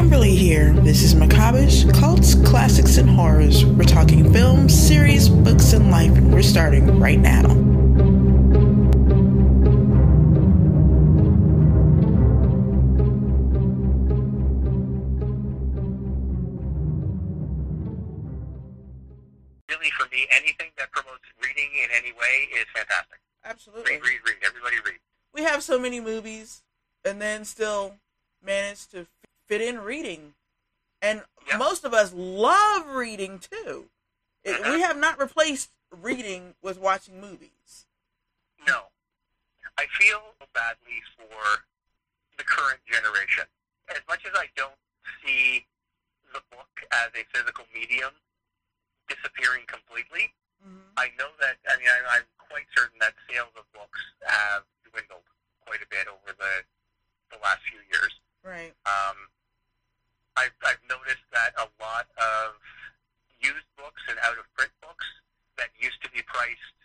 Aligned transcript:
Kimberly 0.00 0.34
here. 0.34 0.72
This 0.72 1.02
is 1.02 1.14
Macabreish, 1.14 1.92
Cults, 1.92 2.34
Classics, 2.34 2.96
and 2.96 3.06
Horrors. 3.06 3.66
We're 3.66 3.84
talking 3.84 4.32
films, 4.32 4.72
series, 4.72 5.28
books, 5.28 5.74
and 5.74 5.90
life, 5.90 6.16
and 6.16 6.32
we're 6.32 6.40
starting 6.40 6.98
right 6.98 7.18
now. 7.18 7.42
Really, 19.68 19.90
for 19.98 20.08
me, 20.10 20.26
anything 20.32 20.70
that 20.78 20.90
promotes 20.92 21.20
reading 21.42 21.68
in 21.84 21.90
any 21.94 22.12
way 22.12 22.48
is 22.58 22.64
fantastic. 22.74 23.18
Absolutely. 23.44 23.92
Read, 23.92 24.00
read, 24.02 24.20
read. 24.24 24.36
Everybody 24.46 24.76
read. 24.82 25.00
We 25.34 25.42
have 25.42 25.62
so 25.62 25.78
many 25.78 26.00
movies, 26.00 26.62
and 27.04 27.20
then 27.20 27.44
still 27.44 27.96
manage 28.42 28.86
to 28.88 29.06
fit 29.50 29.60
in 29.60 29.80
reading. 29.80 30.34
And 31.02 31.24
Yep. 31.48 31.58
most 31.58 31.82
of 31.84 31.92
us 31.92 32.12
love 32.14 32.86
reading 32.86 33.40
too. 33.40 33.90
It. 34.44 34.62
We 34.62 34.80
have 34.80 34.96
not 34.96 35.18
replaced 35.18 35.70
reading 35.90 36.54
with 36.62 36.78
watching 36.78 37.20
movies. 37.20 37.86
No. 38.64 38.92
I 39.76 39.86
feel 39.98 40.36
badly 40.54 41.02
for 41.16 41.64
the 42.38 42.44
current 42.44 42.78
generation. 42.86 43.44
As 43.88 44.02
much 44.06 44.24
as 44.24 44.32
I 44.36 44.46
don't 44.54 44.78
see 45.24 45.66
the 46.32 46.42
book 46.54 46.70
as 46.92 47.10
a 47.16 47.24
physical 47.36 47.66
medium 47.74 48.14
disappearing 49.08 49.66
completely, 49.66 50.32
Mm-hmm. 50.60 50.92
I 50.98 51.08
know 51.16 51.32
that, 51.40 51.56
I 51.72 51.78
mean, 51.80 51.88
I, 51.88 52.20
I'm 52.20 52.28
quite 52.36 52.68
certain 52.76 52.98
that 53.00 53.14
sales 53.24 53.48
of 53.56 53.64
books 53.72 53.96
have 54.28 54.62
dwindled 54.84 55.24
quite 55.64 55.80
a 55.80 55.88
bit 55.88 56.04
over 56.04 56.36
the, 56.36 56.54
the 57.32 57.40
last 57.40 57.64
few 57.64 57.80
years. 57.88 58.12
Right. 58.44 58.76
Um, 58.84 59.16
I've, 60.36 60.54
I've 60.62 60.82
noticed 60.86 61.26
that 61.32 61.54
a 61.58 61.66
lot 61.82 62.06
of 62.18 62.58
used 63.40 63.66
books 63.76 64.02
and 64.08 64.16
out 64.22 64.36
of 64.36 64.46
print 64.54 64.72
books 64.84 65.06
that 65.56 65.72
used 65.76 66.00
to 66.04 66.10
be 66.12 66.22
priced 66.22 66.76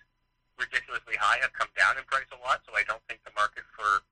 ridiculously 0.56 1.20
high 1.20 1.40
have 1.44 1.52
come 1.52 1.68
down 1.76 2.00
in 2.00 2.04
price 2.08 2.28
a 2.32 2.40
lot. 2.40 2.64
So 2.64 2.74
I 2.76 2.84
don't 2.88 3.04
think 3.08 3.24
the 3.28 3.36
market 3.36 3.68
for 3.76 4.04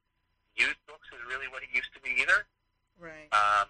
used 0.56 0.80
books 0.86 1.08
is 1.16 1.22
really 1.28 1.48
what 1.50 1.64
it 1.64 1.72
used 1.72 1.92
to 1.96 2.02
be 2.04 2.14
either. 2.20 2.46
Right. 3.00 3.32
Um, 3.34 3.70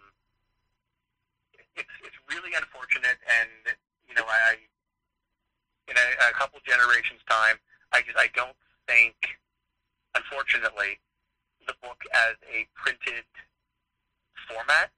it's 1.76 1.96
it's 2.06 2.20
really 2.30 2.54
unfortunate, 2.54 3.18
and 3.26 3.74
you 4.06 4.14
know, 4.14 4.26
I 4.28 4.58
in 5.88 5.96
a, 5.98 6.08
a 6.30 6.34
couple 6.38 6.60
generations' 6.66 7.22
time, 7.30 7.58
I 7.92 8.02
just 8.02 8.18
I 8.18 8.30
don't 8.36 8.56
think, 8.88 9.16
unfortunately, 10.16 11.00
the 11.66 11.74
book 11.82 12.04
as 12.14 12.36
a 12.46 12.68
printed 12.76 13.26
format 14.48 14.92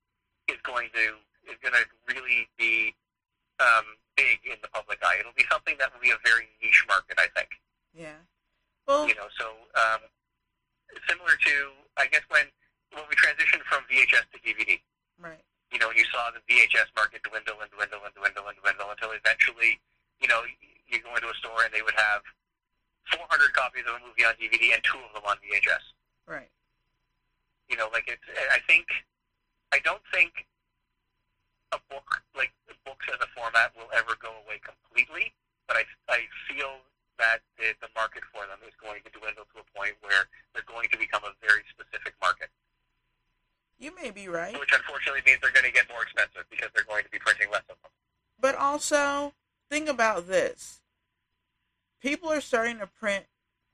is 0.48 0.60
going 0.64 0.90
to 0.94 1.06
is 1.50 1.58
going 1.62 1.74
to 1.74 1.86
really 2.10 2.50
be 2.58 2.94
um, 3.62 3.86
big 4.18 4.42
in 4.46 4.58
the 4.62 4.70
public 4.74 4.98
eye. 5.06 5.18
It'll 5.20 5.36
be 5.38 5.46
something 5.52 5.76
that 5.78 5.94
will 5.94 6.02
be 6.02 6.10
a 6.10 6.20
very 6.26 6.50
niche 6.62 6.86
market, 6.88 7.18
I 7.22 7.30
think 7.38 7.50
Yeah. 7.94 8.18
Well, 8.88 9.08
you 9.08 9.16
know, 9.16 9.30
so 9.38 9.50
um, 9.78 10.02
similar 11.10 11.34
to 11.34 11.56
I 11.98 12.08
guess 12.08 12.26
when 12.30 12.46
when 12.94 13.06
we 13.10 13.16
transitioned 13.16 13.64
from 13.68 13.84
VHS 13.90 14.30
to 14.32 14.38
DVD, 14.40 14.80
right. 15.20 15.42
you 15.72 15.80
know, 15.80 15.92
you 15.92 16.06
saw 16.14 16.32
the 16.32 16.40
VHS 16.48 16.94
market 16.96 17.24
dwindle 17.24 17.60
and 17.60 17.70
dwindle 17.72 18.00
and 18.06 18.14
dwindle 18.16 18.48
and 18.48 18.58
dwindle 18.62 18.88
until 18.92 19.12
eventually, 19.12 19.82
you 20.22 20.28
know, 20.32 20.44
you 20.88 21.02
go 21.02 21.12
into 21.16 21.28
a 21.28 21.36
store 21.36 21.66
and 21.66 21.74
they 21.74 21.82
would 21.82 21.98
have 21.98 22.22
400 23.12 23.52
copies 23.54 23.84
of 23.90 24.00
a 24.00 24.02
movie 24.06 24.24
on 24.24 24.34
DVD 24.40 24.74
and 24.74 24.82
two 24.86 25.02
of 25.02 25.12
them 25.14 25.26
on 25.28 25.38
VHS. 25.44 25.84
Right. 26.26 26.50
You 27.70 27.78
know, 27.78 27.90
like 27.92 28.06
it's. 28.08 28.24
I 28.54 28.60
think, 28.70 28.86
I 29.76 29.80
don't 29.84 30.02
think 30.16 30.32
a 31.76 31.80
book 31.92 32.24
like 32.32 32.56
books 32.88 33.04
as 33.12 33.20
a 33.20 33.28
format 33.36 33.76
will 33.76 33.92
ever 33.92 34.16
go 34.24 34.32
away 34.48 34.64
completely, 34.64 35.36
but 35.68 35.76
I 35.76 35.84
I 36.08 36.20
feel 36.48 36.80
that 37.20 37.40
the, 37.60 37.76
the 37.84 37.92
market 37.92 38.24
for 38.32 38.48
them 38.48 38.60
is 38.64 38.72
going 38.80 39.04
to 39.04 39.12
dwindle 39.12 39.44
to 39.52 39.60
a 39.60 39.68
point 39.76 40.00
where 40.00 40.32
they're 40.54 40.64
going 40.64 40.88
to 40.92 40.98
become 40.98 41.24
a 41.28 41.36
very 41.46 41.64
specific 41.72 42.14
market, 42.22 42.50
You 43.80 43.92
may 44.02 44.12
be 44.12 44.28
right. 44.28 44.58
which 44.60 44.72
unfortunately 44.72 45.22
means 45.26 45.40
they're 45.42 45.52
going 45.52 45.66
to 45.66 45.72
get 45.72 45.90
more 45.90 46.04
expensive 46.04 46.44
because 46.50 46.70
they're 46.76 46.84
going 46.88 47.04
to 47.04 47.10
be 47.10 47.20
printing 47.20 47.48
less 47.52 47.64
of 47.70 47.76
them. 47.82 47.92
But 48.40 48.56
also, 48.56 49.34
think 49.70 49.88
about 49.90 50.28
this. 50.28 50.82
People 52.02 52.32
are 52.32 52.42
starting 52.42 52.80
to 52.80 52.88
print 52.88 53.26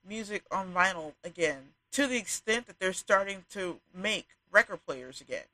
music 0.08 0.44
on 0.52 0.72
vinyl 0.74 1.14
again 1.24 1.74
to 1.94 2.06
the 2.08 2.18
extent 2.18 2.68
that 2.68 2.80
they're 2.80 2.94
starting 2.94 3.46
to 3.52 3.78
make 3.94 4.28
record 4.52 4.86
players 4.86 5.20
again. 5.20 5.50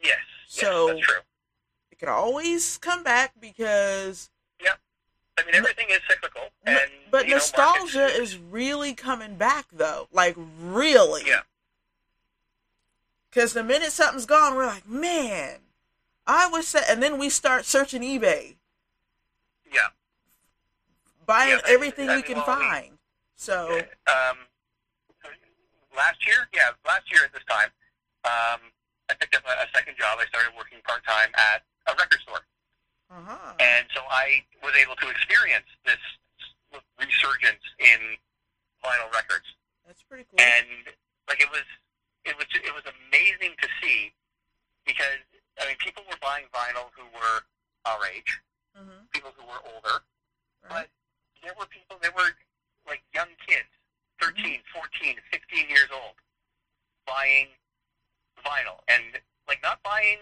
Yes, 0.00 0.18
So- 0.46 0.86
yes, 0.88 0.96
that's 0.96 1.06
true. 1.06 1.20
It 1.90 1.98
could 1.98 2.08
always 2.08 2.78
come 2.78 3.02
back 3.02 3.32
because 3.40 4.30
Yeah. 4.60 4.76
I 5.38 5.44
mean, 5.44 5.54
everything 5.54 5.86
is 5.90 6.00
cyclical, 6.08 6.50
and 6.64 6.90
but 7.10 7.26
know, 7.28 7.34
nostalgia 7.36 7.98
markets- 7.98 8.18
is 8.18 8.36
really 8.38 8.94
coming 8.94 9.36
back 9.36 9.66
though. 9.72 10.08
Like 10.12 10.34
really. 10.36 11.26
yeah, 11.26 11.42
Cuz 13.32 13.52
the 13.52 13.62
minute 13.62 13.92
something's 13.92 14.26
gone, 14.26 14.54
we're 14.54 14.66
like, 14.66 14.86
"Man, 14.86 15.60
I 16.26 16.46
wish 16.48 16.72
that." 16.72 16.88
And 16.90 17.02
then 17.02 17.16
we 17.18 17.30
start 17.30 17.64
searching 17.64 18.02
eBay, 18.02 18.56
yeah. 19.70 19.88
buying 21.26 21.50
Yeah, 21.50 21.60
everything 21.66 22.08
we 22.08 22.22
can 22.22 22.36
well, 22.38 22.50
I 22.50 22.58
mean- 22.58 22.68
find. 22.70 22.98
So, 23.36 23.86
Um, 24.06 24.48
last 25.94 26.26
year, 26.26 26.48
yeah, 26.52 26.72
last 26.84 27.10
year 27.10 27.24
at 27.24 27.32
this 27.32 27.44
time, 27.44 27.72
um, 28.24 28.72
I 29.10 29.14
picked 29.18 29.34
up 29.34 29.42
a, 29.42 29.66
a 29.66 29.68
second 29.74 29.98
job. 29.98 30.22
I 30.22 30.26
started 30.30 30.54
working 30.56 30.78
part 30.86 31.02
time 31.02 31.34
at 31.34 31.66
a 31.90 31.92
record 31.98 32.22
store, 32.22 32.46
uh-huh. 33.10 33.58
and 33.58 33.84
so 33.90 34.00
I 34.06 34.46
was 34.62 34.70
able 34.78 34.94
to 35.02 35.08
experience 35.10 35.66
this 35.84 35.98
resurgence 36.94 37.64
in 37.82 37.98
vinyl 38.84 39.10
records. 39.10 39.50
That's 39.86 40.02
pretty 40.06 40.24
cool. 40.30 40.38
and 40.38 40.94
like 41.26 41.42
it 41.42 41.50
was 41.50 41.66
it 42.24 42.38
was 42.38 42.46
it 42.54 42.70
was 42.70 42.86
amazing 42.86 43.58
to 43.58 43.68
see 43.82 44.14
because 44.86 45.18
I 45.58 45.66
mean 45.66 45.76
people 45.82 46.06
were 46.06 46.20
buying 46.22 46.46
vinyl 46.54 46.94
who 46.94 47.02
were 47.10 47.42
our 47.90 47.98
age, 48.14 48.38
Mhm. 48.78 49.10
people 49.10 49.34
who 49.34 49.42
were 49.50 49.58
older, 49.74 50.06
Right. 50.62 50.86
but 50.86 50.88
there 51.42 51.54
were 51.58 51.66
people 51.66 51.98
there 51.98 52.12
were 52.14 52.30
like 52.86 53.02
young 53.12 53.34
kids, 53.42 53.68
13, 54.22 54.62
14, 54.72 55.18
15 55.32 55.68
years 55.68 55.90
old 55.90 56.14
buying 57.06 57.48
vinyl 58.44 58.80
and 58.88 59.20
like 59.48 59.62
not 59.62 59.82
buying 59.82 60.18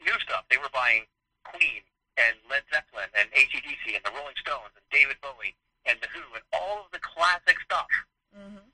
new 0.00 0.16
stuff. 0.20 0.44
They 0.50 0.56
were 0.58 0.70
buying 0.72 1.04
Queen 1.44 1.82
and 2.16 2.36
Led 2.48 2.62
Zeppelin 2.72 3.08
and 3.18 3.28
ACDC 3.32 3.96
and 3.96 4.04
the 4.04 4.12
Rolling 4.16 4.36
Stones 4.40 4.72
and 4.76 4.84
David 4.90 5.16
Bowie 5.22 5.54
and 5.86 5.98
The 6.00 6.08
Who 6.12 6.20
and 6.34 6.44
all 6.52 6.84
of 6.84 6.90
the 6.92 6.98
classic 7.00 7.56
stuff 7.64 7.88
Mhm. 8.36 8.70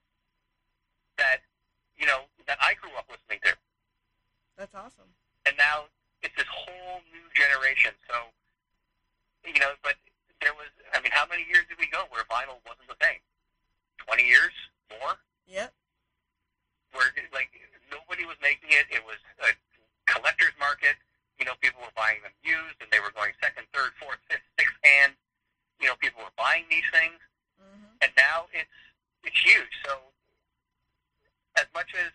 that 1.16 1.41
you 1.97 2.06
know 2.06 2.28
that 2.47 2.58
I 2.60 2.74
grew 2.74 2.92
up 2.97 3.08
listening 3.08 3.41
to, 3.44 3.56
That's 4.56 4.74
awesome. 4.74 5.14
and 5.47 5.56
now 5.56 5.88
it's 6.22 6.34
this 6.36 6.47
whole 6.50 7.03
new 7.12 7.26
generation. 7.34 7.94
So 8.08 8.32
you 9.44 9.60
know, 9.60 9.76
but 9.82 9.94
there 10.42 10.53
was, 10.54 10.68
I 10.92 11.00
mean, 11.00 11.12
how 11.12 11.24
many 11.26 11.44
years 11.44 11.64
did 11.68 11.78
we 11.78 11.86
go 11.86 12.04
where 12.10 12.24
vinyl 12.24 12.58
wasn't 12.66 12.88
the 12.88 12.97
thing? 12.97 13.20
Twenty 13.98 14.26
years 14.26 14.53
more, 14.91 15.18
Yep. 15.47 15.72
where 16.92 17.14
like 17.32 17.50
nobody 17.96 18.28
was 18.28 18.36
making 18.44 18.68
it. 18.76 18.84
It 18.92 19.00
was 19.08 19.16
a 19.40 19.56
collector's 20.04 20.52
market. 20.60 20.96
You 21.40 21.44
know, 21.48 21.56
people 21.60 21.80
were 21.80 21.92
buying 21.96 22.20
them 22.24 22.32
used, 22.44 22.76
and 22.80 22.88
they 22.92 23.00
were 23.00 23.12
going 23.12 23.32
second, 23.40 23.64
third, 23.72 23.92
fourth, 24.00 24.20
fifth, 24.28 24.44
sixth 24.60 24.76
hand. 24.84 25.12
You 25.80 25.88
know, 25.88 25.96
people 26.00 26.20
were 26.24 26.36
buying 26.36 26.64
these 26.68 26.86
things. 26.92 27.16
Mhm. 27.56 27.88
and 28.04 28.12
now 28.20 28.48
it's 28.52 28.68
it's 29.24 29.40
huge. 29.40 29.72
So 29.84 30.12
as 31.56 31.64
much 31.72 31.88
as 31.96 32.12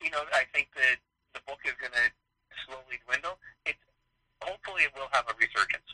you 0.00 0.10
know, 0.10 0.22
I 0.32 0.44
think 0.54 0.70
that 0.78 0.98
the 1.34 1.40
book 1.46 1.58
is 1.66 1.74
going 1.82 1.92
to 1.92 2.06
slowly 2.66 3.00
dwindle. 3.04 3.38
It's 3.66 3.82
hopefully 4.42 4.84
it 4.84 4.94
will 4.94 5.08
have 5.10 5.26
a 5.28 5.34
resurgence 5.34 5.90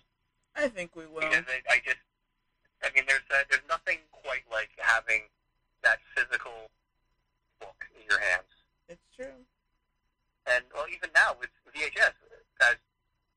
I 0.54 0.69
think 0.69 0.94
we 0.94 1.06
will. 1.06 1.20
because 1.25 1.46
I, 1.48 1.62
I 1.72 1.78
just, 1.84 2.02
I 2.84 2.90
mean, 2.92 3.04
there's 3.08 3.25
uh, 3.32 3.44
there's 3.48 3.64
nothing 3.69 3.98
quite 4.12 4.44
like 4.52 4.70
having 4.76 5.22
that 5.82 6.00
physical 6.14 6.69
book 7.60 7.80
in 7.96 8.02
your 8.10 8.20
hands. 8.20 8.50
It's 8.90 9.06
true. 9.14 9.46
And 10.50 10.66
well, 10.75 10.90
even 10.90 11.14
now 11.14 11.38
with 11.38 11.50
VHS, 11.70 12.10
as 12.66 12.76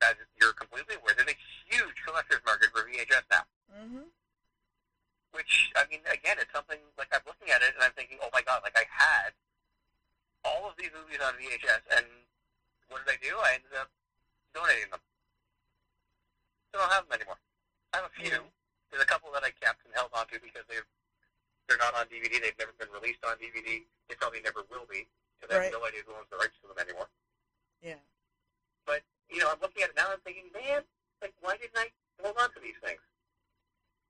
as 0.01 0.15
you're 0.41 0.51
completely 0.57 0.97
aware, 0.97 1.13
there's 1.15 1.29
a 1.29 1.39
huge 1.69 1.95
collector's 2.03 2.41
market 2.43 2.73
for 2.73 2.83
VHS 2.89 3.23
now. 3.29 3.45
Mhm. 3.71 4.09
which 5.33 5.71
I 5.75 5.85
mean, 5.89 6.01
again, 6.05 6.37
it's 6.37 6.51
something 6.53 6.77
like 6.97 7.09
I'm 7.13 7.25
looking 7.25 7.49
at 7.49 7.61
it 7.63 7.73
and 7.73 7.81
I'm 7.83 7.93
thinking, 7.93 8.19
oh 8.21 8.29
my 8.33 8.41
god, 8.43 8.61
like 8.61 8.77
I 8.77 8.85
had 8.85 9.33
all 10.45 10.69
of 10.69 10.75
these 10.77 10.91
movies 10.93 11.17
on 11.21 11.33
VHS, 11.41 11.81
and 11.97 12.05
what 12.89 13.01
did 13.05 13.13
I 13.13 13.17
do? 13.17 13.33
I 13.39 13.53
ended 13.57 13.73
up 13.73 13.89
donating 14.53 14.91
them. 14.91 15.01
So 16.71 16.77
I 16.77 16.81
don't 16.85 16.93
have 16.93 17.05
them 17.09 17.17
anymore. 17.17 17.39
I 17.93 17.97
have 17.97 18.05
a 18.05 18.13
few. 18.13 18.29
Yeah. 18.29 18.45
There's 18.91 19.01
a 19.01 19.09
couple 19.09 19.31
that 19.33 19.43
I 19.43 19.49
kept 19.57 19.85
and 19.85 19.93
held 19.95 20.13
onto 20.13 20.37
because 20.39 20.65
they're 20.69 20.85
they're 21.67 21.81
not 21.81 21.95
on 21.95 22.05
DVD. 22.13 22.37
They've 22.41 22.57
never 22.59 22.73
been 22.77 22.91
released 22.93 23.25
on 23.25 23.37
DVD. 23.37 23.85
They 24.09 24.15
probably 24.15 24.41
never 24.41 24.61
will 24.69 24.85
be 24.85 25.07
because 25.43 25.55
I 25.55 25.59
Right. 25.59 25.71
have 25.73 25.81
no 25.81 25.85
idea 25.85 26.01
who 26.07 26.13
owns 26.15 26.29
the 26.29 26.37
rights 26.37 26.55
to 26.61 26.67
them 26.67 26.79
anymore. 26.79 27.09
Yeah. 27.81 27.99
But, 28.85 29.03
you 29.29 29.39
know, 29.39 29.51
I'm 29.51 29.59
looking 29.59 29.83
at 29.83 29.89
it 29.89 29.95
now 29.95 30.05
and 30.05 30.13
I'm 30.13 30.21
thinking, 30.21 30.49
man, 30.53 30.83
like, 31.21 31.33
why 31.41 31.57
didn't 31.57 31.77
I 31.77 31.91
hold 32.21 32.37
on 32.37 32.53
to 32.53 32.59
these 32.59 32.77
things? 32.81 33.01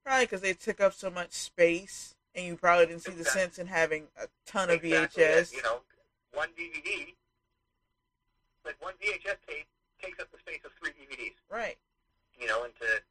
Probably 0.03 0.25
because 0.25 0.41
they 0.41 0.53
took 0.53 0.80
up 0.81 0.94
so 0.94 1.09
much 1.09 1.31
space, 1.31 2.15
and 2.35 2.45
you 2.45 2.57
probably 2.57 2.85
didn't 2.88 3.03
see 3.03 3.13
the 3.13 3.25
sense 3.25 3.57
in 3.57 3.68
having 3.68 4.09
a 4.18 4.27
ton 4.45 4.69
of 4.69 4.83
Exactly, 4.83 5.24
VHS. 5.24 5.53
You 5.53 5.63
know, 5.63 5.81
one 6.33 6.50
DVD, 6.53 7.15
like 8.65 8.75
one 8.81 8.94
VHS 9.01 9.38
tape 9.47 9.68
takes 10.01 10.19
up 10.19 10.30
the 10.31 10.38
space 10.39 10.59
of 10.65 10.71
three 10.74 10.91
DVDs. 10.91 11.35
Right. 11.50 11.77
You 12.38 12.47
know, 12.47 12.63
and 12.63 12.75
to 12.81 13.01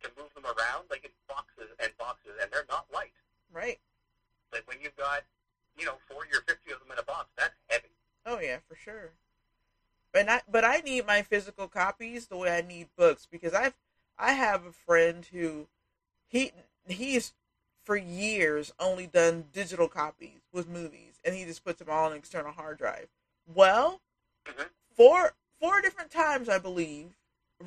to 0.00 0.10
move 0.16 0.32
them 0.34 0.46
around, 0.46 0.88
like 0.90 1.04
it's 1.04 1.18
boxes 1.28 1.68
and 1.80 1.90
boxes, 1.98 2.32
and 2.40 2.50
they're 2.52 2.66
not 2.70 2.86
light. 2.94 3.12
Right. 3.52 3.78
Like 4.52 4.66
when 4.68 4.80
you've 4.80 4.96
got, 4.96 5.24
you 5.78 5.84
know, 5.86 5.98
forty 6.10 6.30
or 6.36 6.42
fifty 6.42 6.72
of 6.72 6.80
them 6.80 6.90
in 6.92 6.98
a 6.98 7.02
box, 7.02 7.28
that's 7.36 7.54
heavy. 7.68 7.88
Oh 8.26 8.40
yeah, 8.40 8.58
for 8.68 8.74
sure. 8.74 9.12
But 10.12 10.28
I 10.28 10.42
but 10.50 10.64
I 10.64 10.78
need 10.78 11.06
my 11.06 11.22
physical 11.22 11.68
copies 11.68 12.26
the 12.26 12.36
way 12.36 12.50
I 12.56 12.62
need 12.62 12.88
books 12.96 13.26
because 13.30 13.54
I've 13.54 13.76
I 14.18 14.32
have 14.32 14.64
a 14.64 14.72
friend 14.72 15.24
who 15.26 15.68
he 16.26 16.52
he's 16.86 17.32
for 17.84 17.96
years 17.96 18.72
only 18.78 19.06
done 19.06 19.46
digital 19.52 19.88
copies 19.88 20.40
with 20.52 20.68
movies 20.68 21.20
and 21.24 21.34
he 21.34 21.44
just 21.44 21.64
puts 21.64 21.78
them 21.78 21.88
all 21.90 22.06
on 22.06 22.12
an 22.12 22.18
external 22.18 22.52
hard 22.52 22.78
drive. 22.78 23.08
Well, 23.46 24.00
Mhm. 24.46 24.70
four 24.94 25.34
four 25.60 25.80
different 25.80 26.10
times 26.10 26.48
I 26.48 26.58
believe 26.58 27.16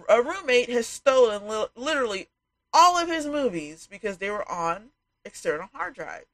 a 0.07 0.21
roommate 0.21 0.69
has 0.69 0.87
stolen 0.87 1.47
li- 1.47 1.67
literally 1.75 2.29
all 2.73 2.97
of 2.97 3.07
his 3.07 3.25
movies 3.25 3.87
because 3.87 4.17
they 4.17 4.29
were 4.29 4.49
on 4.49 4.91
external 5.25 5.69
hard 5.73 5.93
drives. 5.95 6.27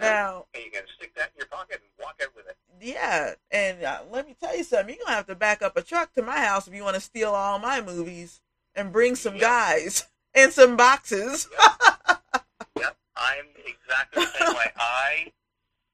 Now, 0.00 0.46
and 0.54 0.64
you 0.64 0.70
can 0.70 0.82
stick 0.96 1.14
that 1.16 1.30
in 1.34 1.38
your 1.38 1.46
pocket 1.46 1.80
and 1.82 1.90
walk 2.04 2.20
out 2.22 2.34
with 2.36 2.46
it. 2.48 2.56
yeah, 2.80 3.34
and 3.50 3.82
uh, 3.84 4.00
let 4.10 4.26
me 4.26 4.34
tell 4.40 4.56
you 4.56 4.64
something. 4.64 4.94
You're 4.94 5.04
gonna 5.04 5.16
have 5.16 5.26
to 5.26 5.34
back 5.34 5.62
up 5.62 5.76
a 5.76 5.82
truck 5.82 6.12
to 6.14 6.22
my 6.22 6.38
house 6.38 6.66
if 6.66 6.74
you 6.74 6.82
want 6.82 6.94
to 6.94 7.00
steal 7.00 7.30
all 7.30 7.58
my 7.58 7.80
movies 7.80 8.40
and 8.74 8.92
bring 8.92 9.14
some 9.14 9.38
guys 9.38 10.06
and 10.34 10.52
some 10.52 10.76
boxes. 10.76 11.48
Yep, 12.78 12.96
I'm 13.16 13.46
exactly 13.66 14.24
the 14.24 14.30
same 14.38 14.54
way. 14.56 14.70
I 14.76 15.32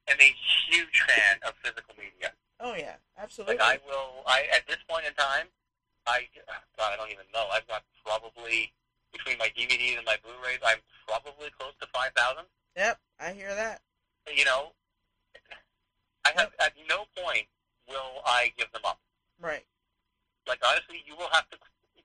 am 0.09 0.17
a 0.21 0.35
huge 0.71 1.03
fan 1.07 1.37
of 1.47 1.55
physical 1.63 1.95
media. 1.99 2.33
Oh 2.61 2.75
yeah, 2.75 2.97
absolutely. 3.19 3.57
Like 3.57 3.65
I 3.65 3.79
will, 3.87 4.23
I 4.27 4.45
at 4.55 4.67
this 4.67 4.79
point 4.89 5.05
in 5.07 5.13
time, 5.15 5.47
I 6.07 6.27
God, 6.77 6.93
I 6.93 6.97
don't 6.97 7.11
even 7.11 7.27
know. 7.35 7.47
I've 7.53 7.67
got 7.67 7.83
probably 8.05 8.73
between 9.13 9.39
my 9.39 9.49
DVDs 9.57 9.97
and 9.97 10.07
my 10.07 10.17
Blu-rays, 10.23 10.59
I'm 10.65 10.79
probably 11.07 11.51
close 11.59 11.73
to 11.81 11.87
five 11.93 12.13
thousand. 12.17 12.45
Yep, 12.77 12.99
I 13.21 13.33
hear 13.33 13.55
that. 13.55 13.81
You 14.35 14.45
know, 14.45 14.73
I 16.25 16.31
have 16.37 16.53
at 16.61 16.73
no 16.89 17.05
point 17.17 17.47
will 17.89 18.21
I 18.27 18.53
give 18.57 18.71
them 18.73 18.83
up. 18.85 19.01
Right. 19.41 19.65
Like 20.47 20.61
honestly, 20.65 21.03
you 21.07 21.17
will 21.17 21.31
have 21.33 21.49
to 21.51 21.57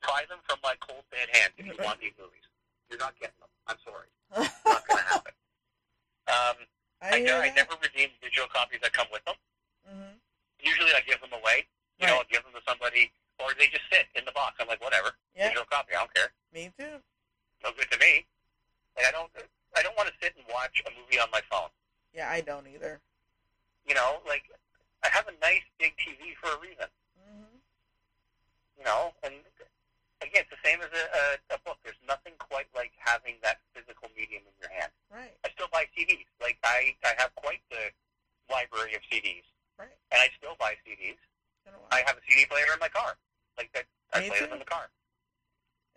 buy 0.08 0.24
them 0.30 0.40
from 0.48 0.60
my 0.64 0.76
cold 0.84 1.04
dead 1.12 1.30
hand 1.36 1.52
if 1.58 1.66
you 1.68 1.76
want 1.84 2.00
these 2.00 2.16
movies. 2.20 2.44
You're 2.90 3.00
not 3.00 3.16
getting 3.20 3.36
them. 3.40 3.50
I'm 3.68 3.80
sorry, 3.84 4.08
not 4.36 4.84
going 4.88 5.00
to 5.04 5.08
happen. 5.08 5.34
Um, 6.28 6.58
I 7.02 7.24
I, 7.24 7.48
I 7.48 7.56
never 7.56 7.76
redeem 7.80 8.12
digital 8.22 8.48
copies 8.52 8.80
that 8.84 8.92
come 8.94 9.08
with 9.12 9.24
them. 9.26 9.36
hmm 9.88 10.16
Usually, 10.60 10.92
I 10.96 11.02
give 11.08 11.20
them 11.20 11.32
away. 11.36 11.68
You 12.00 12.08
know, 12.08 12.20
I'll 12.24 12.32
give 12.32 12.44
them 12.44 12.52
to 12.56 12.64
somebody, 12.68 13.12
or 13.40 13.52
they 13.60 13.68
just 13.68 13.84
sit 13.92 14.08
in 14.16 14.24
the 14.26 14.32
box. 14.32 14.56
I'm 14.60 14.68
like, 14.68 14.80
whatever, 14.84 15.12
Yeah, 15.36 15.52
digital 15.52 15.68
copy. 15.68 15.96
I 15.96 16.00
don't 16.04 16.14
care. 16.16 16.32
me 16.56 16.72
too. 16.80 17.00
No 17.64 17.72
good 17.76 17.88
to 17.92 17.98
me. 18.00 18.28
Like 18.96 19.08
I 19.08 19.12
don't, 19.12 19.32
I 19.76 19.84
don't 19.84 19.96
want 19.96 20.08
to 20.12 20.16
sit 20.24 20.36
and 20.36 20.44
watch 20.52 20.84
a 20.84 20.92
movie 21.00 21.20
on 21.20 21.28
my 21.32 21.42
phone. 21.52 21.72
Yeah, 22.14 22.30
I 22.30 22.42
don't 22.42 22.68
either. 22.68 23.02
You 23.88 23.96
know, 23.96 24.22
like 24.28 24.44
I 25.04 25.10
have 25.10 25.28
a 25.28 25.36
nice 25.42 25.66
big 25.80 25.94
TV 25.98 26.38
for 26.40 26.54
a 26.56 26.60
reason. 26.62 26.88
hmm 27.20 27.58
You 28.78 28.86
know, 28.86 29.12
and 29.24 29.34
again, 30.22 30.46
it's 30.48 30.54
the 30.54 30.62
same 30.64 30.80
as 30.80 30.88
a, 30.94 31.04
a, 31.54 31.58
a 31.58 31.60
book. 31.66 31.78
There's 31.84 32.00
nothing 32.08 32.34
quite 32.40 32.70
like 32.78 32.92
having 33.02 33.36
that 33.44 33.60
physical 33.74 34.08
medium 34.16 34.44
in 34.48 34.56
your 34.62 34.72
hand. 34.72 34.92
Right. 35.12 35.34
I 35.44 35.50
still 35.52 35.68
buy 35.74 35.86
CDs. 35.98 36.24
Like 36.40 36.58
I, 36.64 36.96
I 37.04 37.12
have 37.18 37.34
quite 37.36 37.60
the 37.70 37.92
library 38.48 38.94
of 38.96 39.02
CDs, 39.12 39.44
Right. 39.76 39.92
and 40.14 40.20
I 40.22 40.30
still 40.38 40.56
buy 40.62 40.78
CDs. 40.88 41.20
Been 41.66 41.76
a 41.76 41.80
while. 41.82 41.92
I 41.92 42.04
have 42.08 42.16
a 42.16 42.24
CD 42.30 42.46
player 42.46 42.70
in 42.72 42.80
my 42.80 42.90
car. 42.94 43.18
Like 43.58 43.74
that, 43.74 43.86
I 44.14 44.22
Me 44.22 44.30
play 44.30 44.40
too. 44.40 44.46
them 44.48 44.54
in 44.58 44.64
the 44.64 44.70
car. 44.70 44.88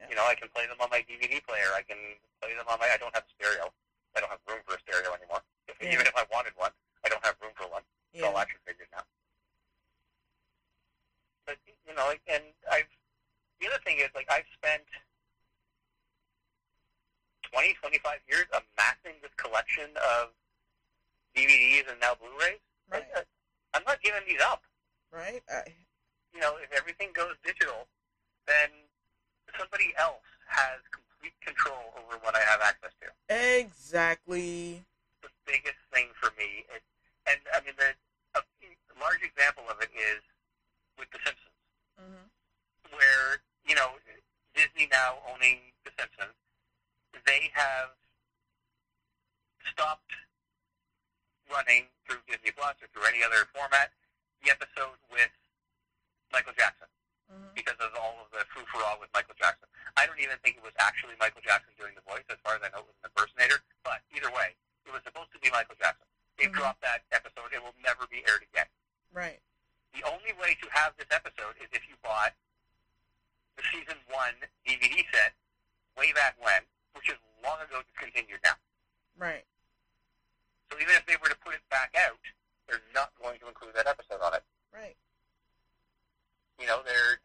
Yeah. 0.01 0.11
You 0.11 0.17
know, 0.17 0.27
I 0.29 0.35
can 0.35 0.49
play 0.53 0.67
them 0.67 0.77
on 0.81 0.91
my 0.91 1.01
DVD 1.07 1.39
player. 1.45 1.71
I 1.77 1.81
can 1.87 1.97
play 2.43 2.53
them 2.57 2.67
on 2.69 2.79
my. 2.83 2.89
I 2.91 2.99
don't 2.99 3.15
have 3.15 3.25
a 3.25 3.33
stereo. 3.39 3.71
I 4.17 4.21
don't 4.21 4.29
have 4.33 4.41
room 4.49 4.61
for 4.67 4.75
a 4.75 4.81
stereo 4.83 5.13
anymore. 5.15 5.41
If, 5.71 5.77
Yeah. 5.81 5.93
Even 5.95 6.07
if 6.07 6.15
I 6.17 6.25
wanted 6.33 6.53
one, 6.57 6.71
I 7.05 7.09
don't 7.09 7.25
have 7.25 7.37
room 7.41 7.53
for 7.57 7.65
one. 7.69 7.83
It's 8.13 8.23
all 8.25 8.33
yeah. 8.37 8.45
action 8.45 8.61
figures 8.65 8.89
now. 8.93 9.05
But 11.49 11.57
you 11.67 11.95
know, 11.97 12.07
like, 12.13 12.21
and 12.29 12.45
I've 12.71 12.89
the 13.61 13.67
other 13.73 13.81
thing 13.85 13.99
is 13.99 14.13
like 14.15 14.29
I've 14.31 14.49
spent 14.53 14.85
20, 17.53 17.75
25 17.81 18.21
years 18.29 18.47
amassing 18.53 19.17
this 19.23 19.33
collection 19.37 19.89
of 19.97 20.29
DVDs 21.35 21.89
and 21.91 21.97
now 22.01 22.13
Blu-rays. 22.21 22.61
Right. 22.91 23.01
Like, 23.01 23.09
uh, 23.17 23.25
I'm 23.75 23.83
not 23.87 23.96
giving 24.07 24.23
these 24.31 24.43
up. 24.43 24.63
Right. 25.11 25.43
I, 25.51 25.75
You 26.35 26.39
know, 26.41 26.55
if 26.63 26.71
everything 26.71 27.11
goes 27.15 27.35
digital, 27.43 27.91
then 28.47 28.71
somebody 29.59 29.91
else 29.99 30.27
has 30.47 30.79
complete 30.95 31.35
control 31.43 31.91
over 31.99 32.19
what 32.23 32.37
I 32.39 32.43
have 32.47 32.63
access 32.63 32.95
to. 33.03 33.11
exactly. 33.27 34.87
The 35.23 35.31
biggest 35.47 35.83
thing 35.91 36.15
for 36.15 36.31
me, 36.39 36.63
is, 36.71 36.83
and 37.27 37.41
I 37.51 37.59
mean, 37.67 37.75
the 37.75 37.91
a 38.39 38.43
large 39.03 39.21
example 39.27 39.65
of 39.69 39.77
it 39.83 39.91
is 39.93 40.23
with 40.99 41.11
The 41.11 41.19
Simpsons. 41.27 41.59
hmm 41.99 42.27
where 42.95 43.43
you 43.67 43.75
know 43.75 43.99
Disney 44.55 44.87
now 44.93 45.19
owning 45.29 45.75
The 45.85 45.91
Simpsons, 45.99 46.39
they 47.27 47.51
have 47.53 47.91
stopped 49.73 50.13
running 51.51 51.91
through 52.07 52.23
Disney 52.31 52.53
Plus 52.55 52.79
or 52.81 52.89
through 52.95 53.05
any 53.11 53.23
other 53.27 53.45
format 53.53 53.91
the 54.45 54.51
episode 54.51 54.99
with 55.11 55.31
Michael 56.33 56.55
Jackson 56.57 56.89
hmm 57.31 57.51
because 57.59 57.75
of 57.83 57.91
all 57.99 58.21
of 58.23 58.29
the 58.31 58.45
frou 58.53 58.63
frou 58.71 58.85
with 59.01 59.11
Michael 59.17 59.35
Jackson. 59.35 59.67
I 59.97 60.05
don't 60.07 60.21
even 60.21 60.37
think 60.45 60.61
it 60.61 60.63
was 60.63 60.77
actually 60.79 61.17
Michael 61.19 61.41
Jackson 61.43 61.73
doing 61.81 61.97
the 61.97 62.05
voice. 62.05 62.23
As 62.31 62.37
far 62.45 62.55
as 62.55 62.63
I 62.63 62.69
know, 62.71 62.85
it 62.85 62.93
was 62.93 63.01
an 63.03 63.09
impersonator. 63.11 63.65
But 63.83 64.05
either 64.15 64.29
way, 64.31 64.55
it 64.85 64.93
was 64.93 65.01
supposed 65.03 65.33
to 65.33 65.41
be 65.41 65.49
Michael 65.51 65.75
Jackson. 65.81 66.05
They 66.37 66.47
Mhm. 66.47 66.53
dropped 66.55 66.83
that 66.85 67.03
episode. 67.11 67.51
It 67.57 67.63
will 67.65 67.75
never 67.81 68.07
be 68.07 68.21
aired 68.29 68.43
again. 68.45 68.69
Right. 69.11 69.41
The 69.97 70.05
only 70.05 70.35
way 70.35 70.55
to 70.55 70.69
have 70.71 70.95
this 71.01 71.09
episode 71.11 71.57
is 71.59 71.67
if 71.73 71.89
you 71.89 71.97
bought 72.05 72.37
the 73.57 73.65
season 73.73 73.99
one 74.07 74.37
DVD 74.69 75.03
set 75.11 75.35
way 75.97 76.13
back 76.13 76.37
when, 76.39 76.61
which 76.93 77.09
is 77.09 77.17
long 77.43 77.59
ago 77.63 77.83
discontinued 77.83 78.43
now. 78.45 78.61
Right. 79.17 79.47
So 80.71 80.79
even 80.79 80.95
if 80.95 81.07
they 81.07 81.17
were 81.17 81.29
to 81.31 81.37
put 81.37 81.55
it 81.55 81.67
back 81.71 81.95
out, 81.97 82.21
they're 82.69 82.83
not 82.95 83.11
going 83.21 83.39
to 83.41 83.49
include 83.49 83.75
that 83.75 83.87
episode 83.87 84.21
on 84.23 84.35
it. 84.35 84.45
Right. 84.75 84.97
You 86.61 86.67
know, 86.67 86.81
they're 86.85 87.21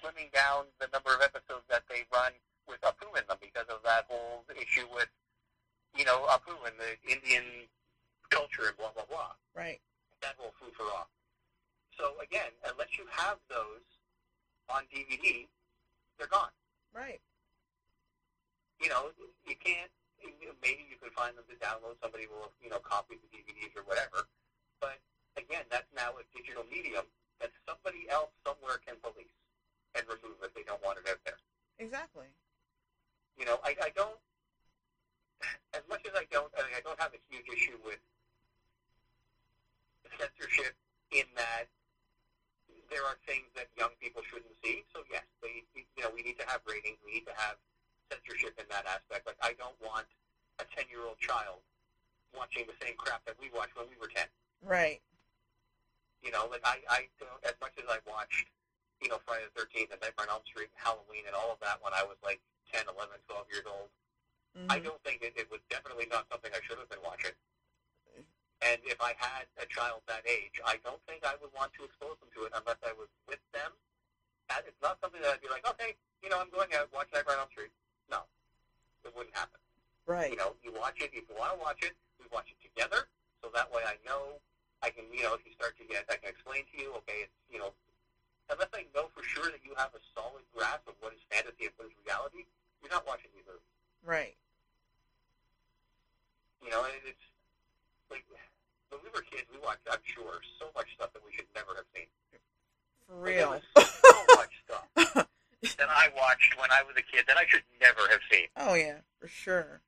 slimming 0.00 0.32
down 0.32 0.66
the 0.80 0.88
number 0.92 1.14
of 1.14 1.22
episodes 1.22 1.64
that 1.70 1.84
they 1.88 2.04
run 2.12 2.32
with 2.68 2.80
Apu 2.82 3.06
in 3.16 3.24
them 3.28 3.38
because 3.40 3.68
of 3.70 3.80
that 3.84 4.04
whole 4.08 4.44
issue 4.58 4.86
with, 4.92 5.08
you 5.96 6.04
know, 6.04 6.26
Apu 6.28 6.54
and 6.66 6.74
the 6.76 6.96
Indian 7.06 7.68
culture 8.30 8.68
and 8.68 8.76
blah, 8.76 8.90
blah, 8.92 9.06
blah. 9.08 9.32
Right. 9.54 9.80
that 10.20 10.34
whole 10.36 10.52
food 10.60 10.74
for 10.74 10.84
all. 10.84 11.08
So 11.96 12.12
again, 12.20 12.52
unless 12.68 12.98
you 12.98 13.06
have 13.08 13.38
those 13.48 13.84
on 14.68 14.84
DVD, 14.92 15.48
they're 16.18 16.28
gone. 16.28 16.52
Right. 16.92 17.20
You 18.80 18.88
know, 18.88 19.12
you 19.46 19.56
can't. 19.56 19.90
Maybe 20.60 20.88
you 20.90 20.96
can 20.98 21.12
find 21.12 21.36
them 21.36 21.44
to 21.48 21.56
download. 21.60 21.96
Somebody 22.02 22.26
will, 22.26 22.50
you 22.60 22.68
know, 22.68 22.80
copy 22.80 23.14
the 23.20 23.28
DVDs 23.30 23.76
or 23.76 23.84
whatever. 23.84 24.26
But 25.46 25.54
again, 25.54 25.66
that's 25.70 25.90
now 25.94 26.10
a 26.18 26.24
digital 26.34 26.64
medium 26.66 27.06
that 27.40 27.50
somebody 27.68 28.10
else 28.10 28.30
somewhere 28.42 28.82
can 28.82 28.98
police 28.98 29.30
and 29.94 30.02
remove 30.10 30.42
if 30.42 30.50
they 30.54 30.66
don't 30.66 30.82
want 30.82 30.98
it 30.98 31.06
out 31.06 31.22
there. 31.22 31.38
Exactly. 31.78 32.26
You 33.38 33.46
know, 33.46 33.58
I, 33.62 33.76
I 33.78 33.90
don't. 33.94 34.18
As 35.76 35.84
much 35.92 36.00
as 36.08 36.16
I 36.16 36.24
don't, 36.32 36.48
I, 36.56 36.64
mean, 36.64 36.72
I 36.72 36.80
don't 36.80 36.96
have 36.98 37.12
a 37.12 37.20
huge 37.28 37.44
issue 37.52 37.76
with 37.84 38.00
censorship 40.16 40.72
in 41.12 41.28
that 41.36 41.68
there 42.88 43.04
are 43.04 43.20
things 43.28 43.44
that 43.52 43.68
young 43.76 43.92
people 44.00 44.24
shouldn't 44.24 44.56
see. 44.64 44.82
So 44.96 45.04
yes, 45.12 45.28
they, 45.44 45.68
you 45.76 46.02
know, 46.02 46.08
we 46.16 46.24
need 46.24 46.40
to 46.40 46.46
have 46.48 46.64
ratings. 46.64 46.96
We 47.04 47.20
need 47.20 47.28
to 47.28 47.36
have 47.36 47.60
censorship 48.08 48.56
in 48.56 48.64
that 48.72 48.88
aspect. 48.88 49.28
Like 49.28 49.36
I 49.44 49.52
don't 49.60 49.76
want 49.84 50.08
a 50.56 50.64
ten-year-old 50.72 51.20
child 51.20 51.60
watching 52.32 52.64
the 52.64 52.76
same 52.80 52.96
crap 52.96 53.20
that 53.28 53.36
we 53.36 53.52
watched 53.52 53.76
when 53.76 53.92
we 53.92 54.00
were 54.00 54.08
ten. 54.08 54.32
Right. 54.64 55.04
You 56.26 56.34
know, 56.34 56.50
like 56.50 56.66
I, 56.66 56.82
I 56.90 57.00
don't, 57.22 57.38
as 57.46 57.54
much 57.62 57.78
as 57.78 57.86
I 57.86 58.02
watched, 58.02 58.50
you 58.98 59.06
know, 59.06 59.22
Friday 59.22 59.46
the 59.46 59.54
Thirteenth 59.54 59.94
and 59.94 60.02
Nightmare 60.02 60.26
on 60.26 60.42
Elm 60.42 60.44
Street 60.50 60.74
and 60.74 60.80
Halloween 60.82 61.22
and 61.22 61.38
all 61.38 61.54
of 61.54 61.62
that 61.62 61.78
when 61.78 61.94
I 61.94 62.02
was 62.02 62.18
like 62.26 62.42
10, 62.74 62.90
11, 62.90 63.14
12 63.30 63.46
years 63.46 63.62
old. 63.62 63.94
hmm 64.58 64.66
I 64.66 64.82
don't 64.82 64.98
think 65.06 65.22
it, 65.22 65.38
it 65.38 65.46
was 65.46 65.62
definitely 65.70 66.10
not 66.10 66.26
something 66.26 66.50
I 66.50 66.58
should 66.66 66.82
have 66.82 66.90
been 66.90 67.04
watching. 67.06 67.30
And 68.64 68.80
if 68.88 68.98
I 68.98 69.14
had 69.20 69.46
a 69.60 69.68
child 69.70 70.02
that 70.10 70.26
age, 70.26 70.58
I 70.64 70.82
don't 70.82 70.98
think 71.06 71.22
I 71.22 71.38
would 71.38 71.52
want 71.54 71.70
to 71.78 71.86
expose 71.86 72.18
them 72.18 72.32
to 72.34 72.48
it 72.48 72.52
unless 72.56 72.80
I 72.82 72.90
was 72.96 73.06
with 73.30 73.38
them. 73.54 73.70
That 74.50 74.66
it's 74.66 74.80
not 74.82 74.98
then 74.98 75.22
I'd 75.22 75.44
be 75.44 75.52
like, 75.52 75.62
okay, 75.62 75.94
you 76.24 76.32
know, 76.32 76.42
I'm 76.42 76.50
going 76.50 76.74
out 76.74 76.90
watch 76.90 77.06
Nightmare 77.14 77.38
on 77.38 77.46
Elm 77.46 77.52
Street. 77.54 77.70
No, 78.10 78.26
it 79.06 79.14
wouldn't 79.14 79.36
happen. 79.36 79.60
Right. 80.08 80.34
You 80.34 80.40
know, 80.40 80.58
you 80.64 80.74
watch 80.74 80.98
it 80.98 81.14
if 81.14 81.28
you 81.28 81.36
want 81.38 81.54
to 81.54 81.60
watch 81.62 81.84
it. 81.86 81.94
We 82.18 82.26
watch 82.32 82.50
it 82.50 82.58
together, 82.64 83.06
so 83.44 83.52
that 83.54 83.68
way 83.70 83.84
I 83.84 84.00
know 84.08 84.40
I 84.82 84.90
can, 84.90 85.04
you 85.12 85.22
know, 85.24 85.34
if 85.34 85.42
you 85.46 85.52
start 85.56 85.74
to 85.80 85.84
get, 85.88 86.04
I 86.10 86.16
can 86.20 86.28
explain 86.30 86.62
to 86.70 86.74
you, 86.78 86.92
okay, 87.04 87.24
it's, 87.26 87.36
you 87.50 87.58
know, 87.58 87.72
unless 88.52 88.70
I 88.74 88.86
know 88.94 89.08
for 89.16 89.24
sure 89.24 89.50
that 89.50 89.60
you 89.64 89.72
have 89.76 89.90
a 89.96 90.02
solid 90.14 90.44
grasp 90.54 90.86
of 90.86 90.94
what 91.00 91.12
is 91.16 91.22
fantasy 91.32 91.66
and 91.66 91.74
what 91.80 91.88
is 91.90 91.96
reality, 92.04 92.44
you're 92.82 92.92
not 92.92 93.06
watching 93.08 93.32
these 93.34 93.46
movies. 93.48 93.66
Right. 94.04 94.36
You 96.62 96.70
know, 96.70 96.84
and 96.86 96.94
it's 97.06 97.26
like 98.10 98.22
when 98.90 99.00
we 99.02 99.10
were 99.10 99.24
kids, 99.26 99.48
we 99.50 99.58
watched, 99.64 99.82
I'm 99.90 100.02
sure, 100.04 100.38
so 100.60 100.70
much 100.76 100.92
stuff 100.94 101.10
that 101.14 101.22
we 101.24 101.32
should 101.34 101.48
never 101.56 101.74
have 101.74 101.88
seen. 101.96 102.06
For 103.08 103.16
Like, 103.22 103.38
real. 103.38 103.58
was 103.58 103.66
so 103.74 104.18
much 104.38 104.54
stuff 104.66 104.86
that 104.94 105.88
I 105.90 106.10
watched 106.14 106.52
when 106.58 106.70
I 106.70 106.82
was 106.86 106.94
a 106.98 107.02
kid 107.06 107.24
that 107.26 107.36
I 107.38 107.46
should 107.48 107.64
never 107.80 108.02
have 108.10 108.22
seen. 108.30 108.46
oh 108.56 108.74
yeah, 108.74 109.02
for 109.18 109.26
sure. 109.26 109.80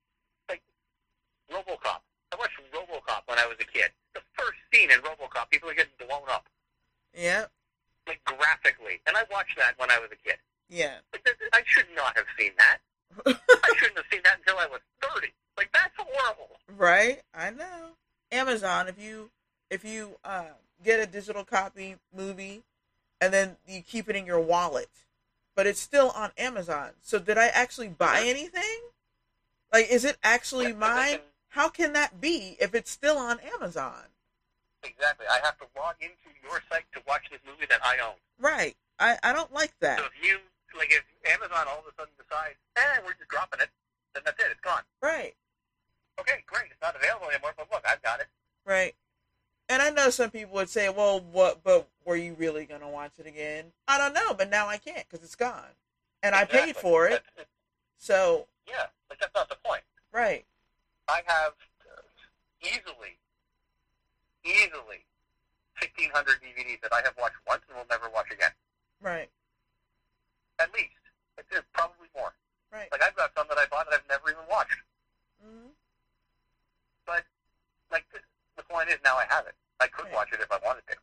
RoboCop. 1.49 2.05
I 2.31 2.37
watched 2.37 2.61
RoboCop 2.77 3.25
when 3.25 3.39
I 3.39 3.47
was 3.47 3.57
a 3.59 3.65
kid. 3.65 3.89
The 4.13 4.21
first 4.37 4.59
scene 4.73 4.91
people 5.51 5.69
are 5.71 5.75
getting 5.75 5.93
blown 5.99 6.29
up, 6.31 6.47
Yeah. 7.15 7.47
like 8.07 8.23
graphically, 8.25 9.01
and 9.07 9.17
I 9.17 9.25
watched 9.31 9.57
that 9.59 9.75
when 9.79 9.91
I 9.91 9.99
was 9.99 10.11
a 10.13 10.17
kid. 10.17 10.39
Yeah. 10.69 10.97
Like, 11.13 11.25
th- 11.25 11.39
th- 11.39 11.51
I 11.53 11.63
should 11.67 11.87
not 11.95 12.17
have 12.17 12.27
seen 12.39 12.53
that. 12.59 12.79
I 13.27 13.73
shouldn't 13.77 13.97
have 13.97 14.07
seen 14.13 14.21
that 14.25 14.39
until 14.39 14.59
I 14.59 14.67
was 14.67 14.81
thirty. 15.03 15.29
Like 15.57 15.71
that's 15.73 15.95
horrible. 15.97 16.59
right. 16.77 17.23
I 17.35 17.51
know. 17.51 17.91
Amazon. 18.31 18.87
If 18.89 19.01
you 19.03 19.31
if 19.71 19.85
you 19.85 20.17
uh, 20.25 20.45
get 20.85 21.01
a 21.01 21.07
digital 21.07 21.45
copy 21.45 21.97
movie, 22.15 22.63
and 23.21 23.33
then 23.33 23.57
you 23.67 23.81
keep 23.83 24.09
it 24.11 24.17
in 24.17 24.27
your 24.27 24.41
wallet, 24.41 24.91
but 25.57 25.67
it's 25.67 25.81
still 25.81 26.11
on 26.11 26.31
Amazon. 26.37 26.91
So 27.03 27.19
did 27.19 27.39
I 27.39 27.47
actually 27.49 27.89
buy 27.89 28.23
anything? 28.27 28.81
Like, 29.73 29.89
is 29.91 30.05
it 30.05 30.19
actually 30.23 30.73
mine? 30.73 31.19
How 31.53 31.69
can 31.71 31.95
that 31.95 32.21
be 32.21 32.57
if 32.61 32.75
it's 32.75 32.91
still 32.91 33.17
on 33.17 33.41
Amazon? 33.55 34.05
Exactly. 34.83 35.27
I 35.31 35.41
have 35.45 35.59
to 35.59 35.67
log 35.77 35.95
into 36.01 36.31
your 36.43 36.63
site 36.71 36.85
to 36.95 37.03
watch 37.07 37.27
this 37.31 37.41
movie 37.47 37.67
that 37.69 37.81
I 37.85 37.99
own. 38.05 38.15
Right. 38.41 38.77
I, 38.99 39.17
I 39.23 39.33
don't 39.33 39.53
like 39.53 39.73
that. 39.81 39.99
So 39.99 40.07
if 40.07 40.13
you 40.23 40.39
like, 40.77 40.91
if 40.93 41.05
Amazon 41.33 41.67
all 41.69 41.81
of 41.81 41.87
a 41.87 41.95
sudden 41.99 42.13
decides, 42.19 42.57
eh, 42.77 43.01
we're 43.05 43.15
just 43.15 43.29
dropping 43.31 43.61
it, 43.61 43.69
then 44.15 44.23
that's 44.25 44.39
it. 44.43 44.47
It's 44.51 44.61
gone. 44.61 44.83
Right. 45.03 45.35
Okay, 46.21 46.43
great. 46.47 46.67
It's 46.71 46.83
not 46.83 46.95
available 46.97 47.29
anymore. 47.31 47.53
But 47.57 47.69
look, 47.73 47.85
I've 47.89 48.03
got 48.03 48.21
it. 48.21 48.27
Right. 48.65 48.95
And 49.69 49.83
I 49.83 49.91
know 49.91 50.11
some 50.11 50.31
people 50.31 50.55
would 50.55 50.71
say, 50.71 50.89
"Well, 50.89 51.21
what? 51.21 51.63
But 51.63 51.89
were 52.05 52.17
you 52.17 52.35
really 52.35 52.65
gonna 52.65 52.89
watch 52.89 53.13
it 53.19 53.27
again?" 53.27 53.73
I 53.87 53.99
don't 53.99 54.15
know, 54.15 54.33
but 54.35 54.49
now 54.51 54.67
I 54.67 54.79
can't 54.79 55.07
because 55.09 55.23
it's 55.25 55.35
gone, 55.37 55.77
and 56.23 56.35
I 56.35 56.45
paid 56.45 56.75
for 56.77 57.07
it. 57.07 57.23
That's- 57.37 57.47
So, 57.99 58.47
yeah, 58.67 58.87
like 59.11 59.19
that's 59.21 59.35
not 59.35 59.49
the 59.49 59.57
point. 59.57 59.83
right. 60.13 60.45
I 61.09 61.23
have 61.27 61.53
uh, 61.87 62.01
easily, 62.63 63.19
easily, 64.45 65.05
fifteen 65.75 66.11
hundred 66.11 66.41
DVDs 66.43 66.81
that 66.83 66.93
I 66.93 67.03
have 67.05 67.15
watched 67.19 67.37
once 67.47 67.63
and 67.69 67.77
will 67.77 67.87
never 67.91 68.09
watch 68.11 68.31
again. 68.33 68.51
Right. 69.01 69.31
At 70.61 70.73
least, 70.75 70.99
Like, 71.37 71.47
there's 71.51 71.65
probably 71.73 72.09
more. 72.17 72.35
Right. 72.73 72.89
Like 72.93 73.03
I've 73.03 73.15
got 73.17 73.31
some 73.37 73.47
that 73.49 73.59
I 73.59 73.67
bought 73.71 73.87
that 73.91 74.01
I've 74.03 74.09
never 74.09 74.31
even 74.31 74.43
watched. 74.51 74.77
hmm 75.43 75.71
But 77.07 77.25
like 77.91 78.05
the, 78.13 78.19
the 78.57 78.63
point 78.65 78.89
is, 78.91 78.99
now 79.05 79.17
I 79.17 79.25
have 79.29 79.47
it. 79.47 79.55
I 79.81 79.87
could 79.87 80.07
Right. 80.07 80.15
watch 80.15 80.33
it 80.33 80.41
if 80.41 80.51
I 80.51 80.59
wanted 80.65 80.83
to. 80.89 80.97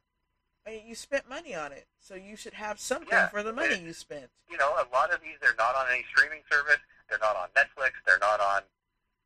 I 0.68 0.72
mean, 0.72 0.88
you 0.88 0.96
spent 0.96 1.30
money 1.30 1.54
on 1.56 1.72
it, 1.72 1.86
so 2.00 2.16
you 2.16 2.36
should 2.36 2.54
have 2.56 2.80
something 2.80 3.10
Yeah, 3.12 3.30
for 3.30 3.44
the 3.44 3.54
money 3.54 3.76
it- 3.76 3.82
you 3.82 3.94
spent. 3.94 4.30
You 4.50 4.58
know, 4.58 4.74
a 4.76 4.86
lot 4.94 5.12
of 5.14 5.22
these 5.22 5.38
they're 5.42 5.56
not 5.58 5.76
on 5.76 5.88
any 5.92 6.04
streaming 6.12 6.42
service. 6.52 6.80
They're 7.10 7.20
not 7.20 7.36
on 7.36 7.50
Netflix. 7.56 7.92
They're 8.06 8.20
not 8.20 8.40
on 8.40 8.62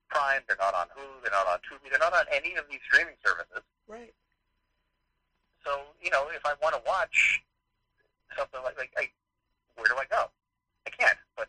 Prime. 0.09 0.41
They're 0.47 0.57
not 0.59 0.73
on 0.73 0.87
Hulu. 0.87 1.21
They're 1.21 1.31
not 1.31 1.47
on 1.47 1.59
Tubi. 1.59 1.89
They're 1.89 1.99
not 1.99 2.13
on 2.13 2.25
any 2.33 2.55
of 2.55 2.65
these 2.69 2.79
streaming 2.87 3.15
services. 3.25 3.63
Right. 3.87 4.13
So 5.63 5.81
you 6.01 6.09
know, 6.09 6.27
if 6.35 6.45
I 6.45 6.53
want 6.61 6.75
to 6.75 6.81
watch 6.85 7.43
something 8.37 8.61
like 8.63 8.77
like, 8.77 8.91
I, 8.97 9.09
where 9.75 9.87
do 9.87 9.95
I 9.95 10.05
go? 10.09 10.25
I 10.87 10.89
can't. 10.89 11.17
But 11.35 11.47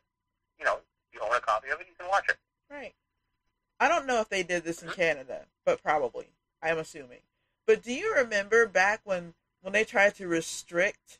you 0.58 0.64
know, 0.64 0.78
you 1.12 1.20
own 1.20 1.34
a 1.34 1.40
copy 1.40 1.68
of 1.70 1.80
it, 1.80 1.86
you 1.88 1.94
can 1.98 2.08
watch 2.08 2.28
it. 2.28 2.36
Right. 2.70 2.94
I 3.78 3.88
don't 3.88 4.06
know 4.06 4.20
if 4.20 4.28
they 4.28 4.42
did 4.42 4.64
this 4.64 4.82
in 4.82 4.90
Mhm. 4.90 4.94
Canada, 4.96 5.46
but 5.64 5.82
probably. 5.82 6.26
I'm 6.62 6.78
assuming. 6.78 7.20
But 7.66 7.82
do 7.82 7.92
you 7.92 8.14
remember 8.14 8.66
back 8.66 9.00
when 9.04 9.34
when 9.62 9.72
they 9.72 9.84
tried 9.84 10.14
to 10.16 10.26
restrict 10.28 11.18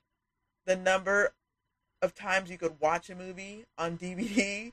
the 0.67 0.77
number 0.77 1.33
of 2.03 2.15
times 2.15 2.51
you 2.51 2.59
could 2.59 2.81
watch 2.81 3.09
a 3.09 3.15
movie 3.15 3.65
on 3.79 3.97
DVD? 3.97 4.73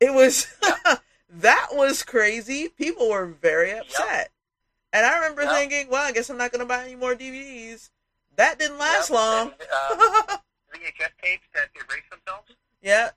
It 0.00 0.12
was 0.12 0.46
that 1.40 1.68
was 1.72 2.02
crazy. 2.02 2.68
People 2.68 3.10
were 3.10 3.26
very 3.26 3.72
upset. 3.72 4.30
And 4.92 5.04
I 5.04 5.16
remember 5.16 5.42
Yep. 5.42 5.50
thinking, 5.50 5.88
well, 5.90 6.06
I 6.06 6.12
guess 6.12 6.30
I'm 6.30 6.38
not 6.38 6.52
going 6.52 6.60
to 6.60 6.66
buy 6.66 6.84
any 6.84 6.94
more 6.94 7.14
DVDs. 7.14 7.90
That 8.36 8.58
didn't 8.58 8.78
last 8.78 9.10
Yep, 9.10 9.14
long. 9.18 9.46
And, 9.52 9.68
uh, 9.72 10.38
VHS 10.74 11.10
tapes 11.22 11.46
that 11.54 11.70
erase 11.74 12.06
themselves. 12.10 12.50
yeah. 12.82 13.10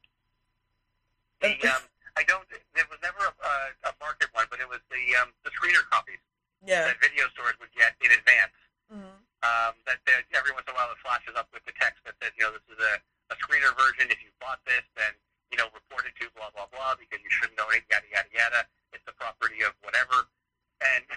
The 1.41 1.53
um, 1.69 1.85
I 2.17 2.23
don't. 2.25 2.49
There 2.73 2.85
was 2.89 2.97
never 3.05 3.21
a, 3.21 3.89
a, 3.89 3.93
market 4.01 4.33
one, 4.33 4.49
but 4.49 4.59
it 4.59 4.65
was 4.67 4.81
the 4.89 5.13
um, 5.21 5.29
the 5.45 5.53
screener 5.53 5.85
copies 5.93 6.17
Yeah. 6.65 6.89
that 6.89 6.97
video 6.99 7.29
stores 7.29 7.53
would 7.61 7.69
get 7.77 7.93
in 8.01 8.09
advance. 8.09 8.57
hmm 8.89 9.21
Um, 9.45 9.77
that 9.85 10.01
that 10.09 10.25
every 10.33 10.49
once 10.57 10.65
in 10.65 10.73
a 10.73 10.77
while 10.77 10.89
it 10.89 10.97
flashes 11.05 11.37
up 11.37 11.45
with 11.53 11.61
the 11.69 11.73
text 11.77 12.01
that 12.09 12.17
says, 12.21 12.33
you 12.37 12.45
know, 12.45 12.57
this 12.57 12.65
is 12.73 12.81
a, 12.81 12.93
a 13.29 13.35
screener 13.37 13.69
version. 13.77 14.09
If 14.09 14.17
you 14.25 14.33
bought 14.41 14.57
this, 14.65 14.81
then 14.97 15.13
you 15.51 15.57
know, 15.57 15.67
report 15.73 16.03
it 16.05 16.15
to 16.19 16.27
blah 16.35 16.51
blah 16.51 16.67
blah 16.71 16.95
because 16.99 17.19
you 17.23 17.31
shouldn't 17.31 17.59
own 17.59 17.71
it. 17.73 17.83
Yada 17.91 18.07
yada 18.11 18.29
yada. 18.33 18.61
It's 18.93 19.03
the 19.07 19.15
property 19.15 19.63
of 19.63 19.73
whatever. 19.83 20.27
And 20.83 21.05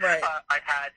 Right. 0.00 0.22
uh, 0.24 0.40
I 0.48 0.58
had 0.64 0.90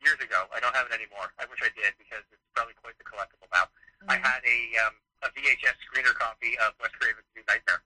years 0.00 0.22
ago. 0.22 0.46
I 0.54 0.60
don't 0.62 0.72
have 0.76 0.86
it 0.86 0.94
anymore. 0.94 1.34
I 1.42 1.44
wish 1.50 1.58
I 1.66 1.72
did 1.74 1.98
because 1.98 2.22
it's 2.30 2.46
probably 2.54 2.78
quite 2.78 2.94
the 2.96 3.04
collectible 3.04 3.50
now. 3.52 3.66
I 4.06 4.16
Mhm. 4.16 4.22
had 4.22 4.40
a 4.46 4.58
um, 4.86 4.94
a 5.24 5.28
VHS 5.34 5.74
screener 5.82 6.14
copy 6.14 6.54
of 6.62 6.72
Wes 6.78 6.92
Craven's 7.00 7.26
New 7.34 7.42
Nightmare, 7.48 7.82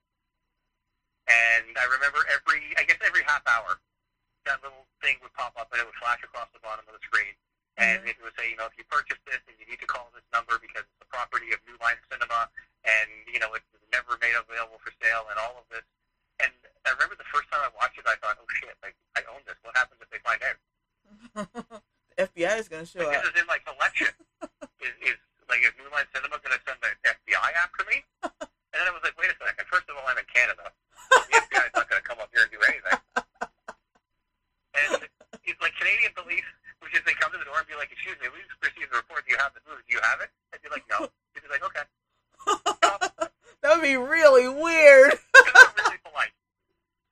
and 1.30 1.78
I 1.78 1.84
remember 1.86 2.26
every 2.28 2.74
I 2.76 2.84
guess 2.84 2.98
every 3.00 3.22
half 3.24 3.42
hour 3.46 3.80
that 4.44 4.60
little 4.62 4.86
thing 5.00 5.16
would 5.22 5.32
pop 5.34 5.54
up 5.56 5.70
and 5.72 5.80
it 5.80 5.86
would 5.86 5.96
flash 6.00 6.20
across 6.24 6.48
the 6.52 6.60
bottom 6.60 6.84
of 6.88 6.94
the 6.96 7.04
screen, 7.06 7.36
and 7.76 8.02
Mhm. 8.04 8.08
it 8.08 8.16
would 8.22 8.34
say, 8.36 8.50
you 8.50 8.56
know, 8.56 8.66
if 8.66 8.76
you 8.76 8.84
purchase 8.84 9.18
this, 9.26 9.40
then 9.46 9.56
you 9.58 9.66
need 9.66 9.80
to 9.80 9.86
call 9.86 10.10
this 10.12 10.24
number 10.32 10.58
because 10.58 10.82
it's 10.84 10.98
the 10.98 11.06
property 11.06 11.52
of 11.52 11.60
New 11.66 11.76
Line 11.80 12.00
Cinema, 12.10 12.50
and 12.84 13.08
you 13.28 13.38
know 13.38 13.54
it's 13.54 13.64
never 13.92 14.16
made 14.22 14.34
available 14.34 14.78
for 14.82 14.92
sale, 15.02 15.26
and 15.30 15.36
all 15.38 15.58
of 15.60 15.66
this. 15.70 15.84
And 16.40 16.50
I 16.88 16.94
remember 16.96 17.14
the 17.20 17.28
first 17.28 17.50
time 17.52 17.60
I 17.60 17.70
watched 17.76 17.98
it, 18.00 18.06
I 18.08 18.16
thought, 18.22 18.38
oh 18.40 18.48
shit, 18.58 18.72
like 18.82 18.96
I 19.18 19.22
own 19.28 19.44
this. 19.44 19.58
What 19.62 19.76
happens 19.76 20.00
if 20.00 20.08
they 20.08 20.22
find 20.24 20.40
out? 20.40 20.58
the 22.16 22.26
FBI 22.30 22.54
is 22.58 22.68
going 22.70 22.84
to 22.84 22.88
show 22.88 23.04
Like, 23.04 23.20
up. 23.20 23.28
this 23.28 23.34
is 23.36 23.40
in 23.44 23.48
my 23.50 23.60
collection. 23.62 24.12
is, 24.84 24.94
is 25.04 25.18
like 25.50 25.60
is 25.66 25.74
New 25.76 25.90
Line 25.92 26.06
Cinema 26.14 26.38
going 26.40 26.54
to 26.56 26.62
send 26.64 26.78
the 26.80 26.90
FBI 27.04 27.50
after 27.58 27.84
me? 27.90 28.00
And 28.70 28.78
then 28.78 28.86
I 28.86 28.94
was 28.94 29.02
like, 29.02 29.18
wait 29.18 29.26
a 29.26 29.34
second. 29.34 29.66
First 29.66 29.90
of 29.90 29.98
all, 29.98 30.06
I'm 30.06 30.14
in 30.14 30.22
Canada. 30.30 30.70
The 31.10 31.42
FBI 31.42 31.58
is 31.66 31.74
not 31.74 31.90
going 31.90 31.98
to 31.98 32.06
come 32.06 32.22
up 32.22 32.30
here 32.30 32.46
and 32.46 32.54
do 32.54 32.62
anything. 32.70 33.02
And 34.78 35.02
it's 35.42 35.58
like 35.58 35.74
Canadian 35.74 36.14
police, 36.14 36.46
which 36.78 36.94
is 36.94 37.02
they 37.02 37.18
come 37.18 37.34
to 37.34 37.38
the 37.42 37.50
door 37.50 37.58
and 37.58 37.66
be 37.66 37.74
like, 37.74 37.90
excuse 37.90 38.14
me, 38.22 38.30
we 38.30 38.38
just 38.46 38.62
received 38.62 38.94
a 38.94 39.02
report. 39.02 39.26
Do 39.26 39.34
you 39.34 39.42
have 39.42 39.50
the 39.58 39.62
movie? 39.66 39.82
Do 39.90 39.98
you 39.98 40.02
have 40.06 40.22
it? 40.22 40.30
I'd 40.54 40.62
be 40.62 40.70
like, 40.70 40.86
no. 40.86 41.10
Be 43.90 43.96
really 43.98 44.46
weird. 44.46 45.18
Because 45.34 45.66
we're 45.74 45.82
really 45.82 45.98
polite. 46.06 46.34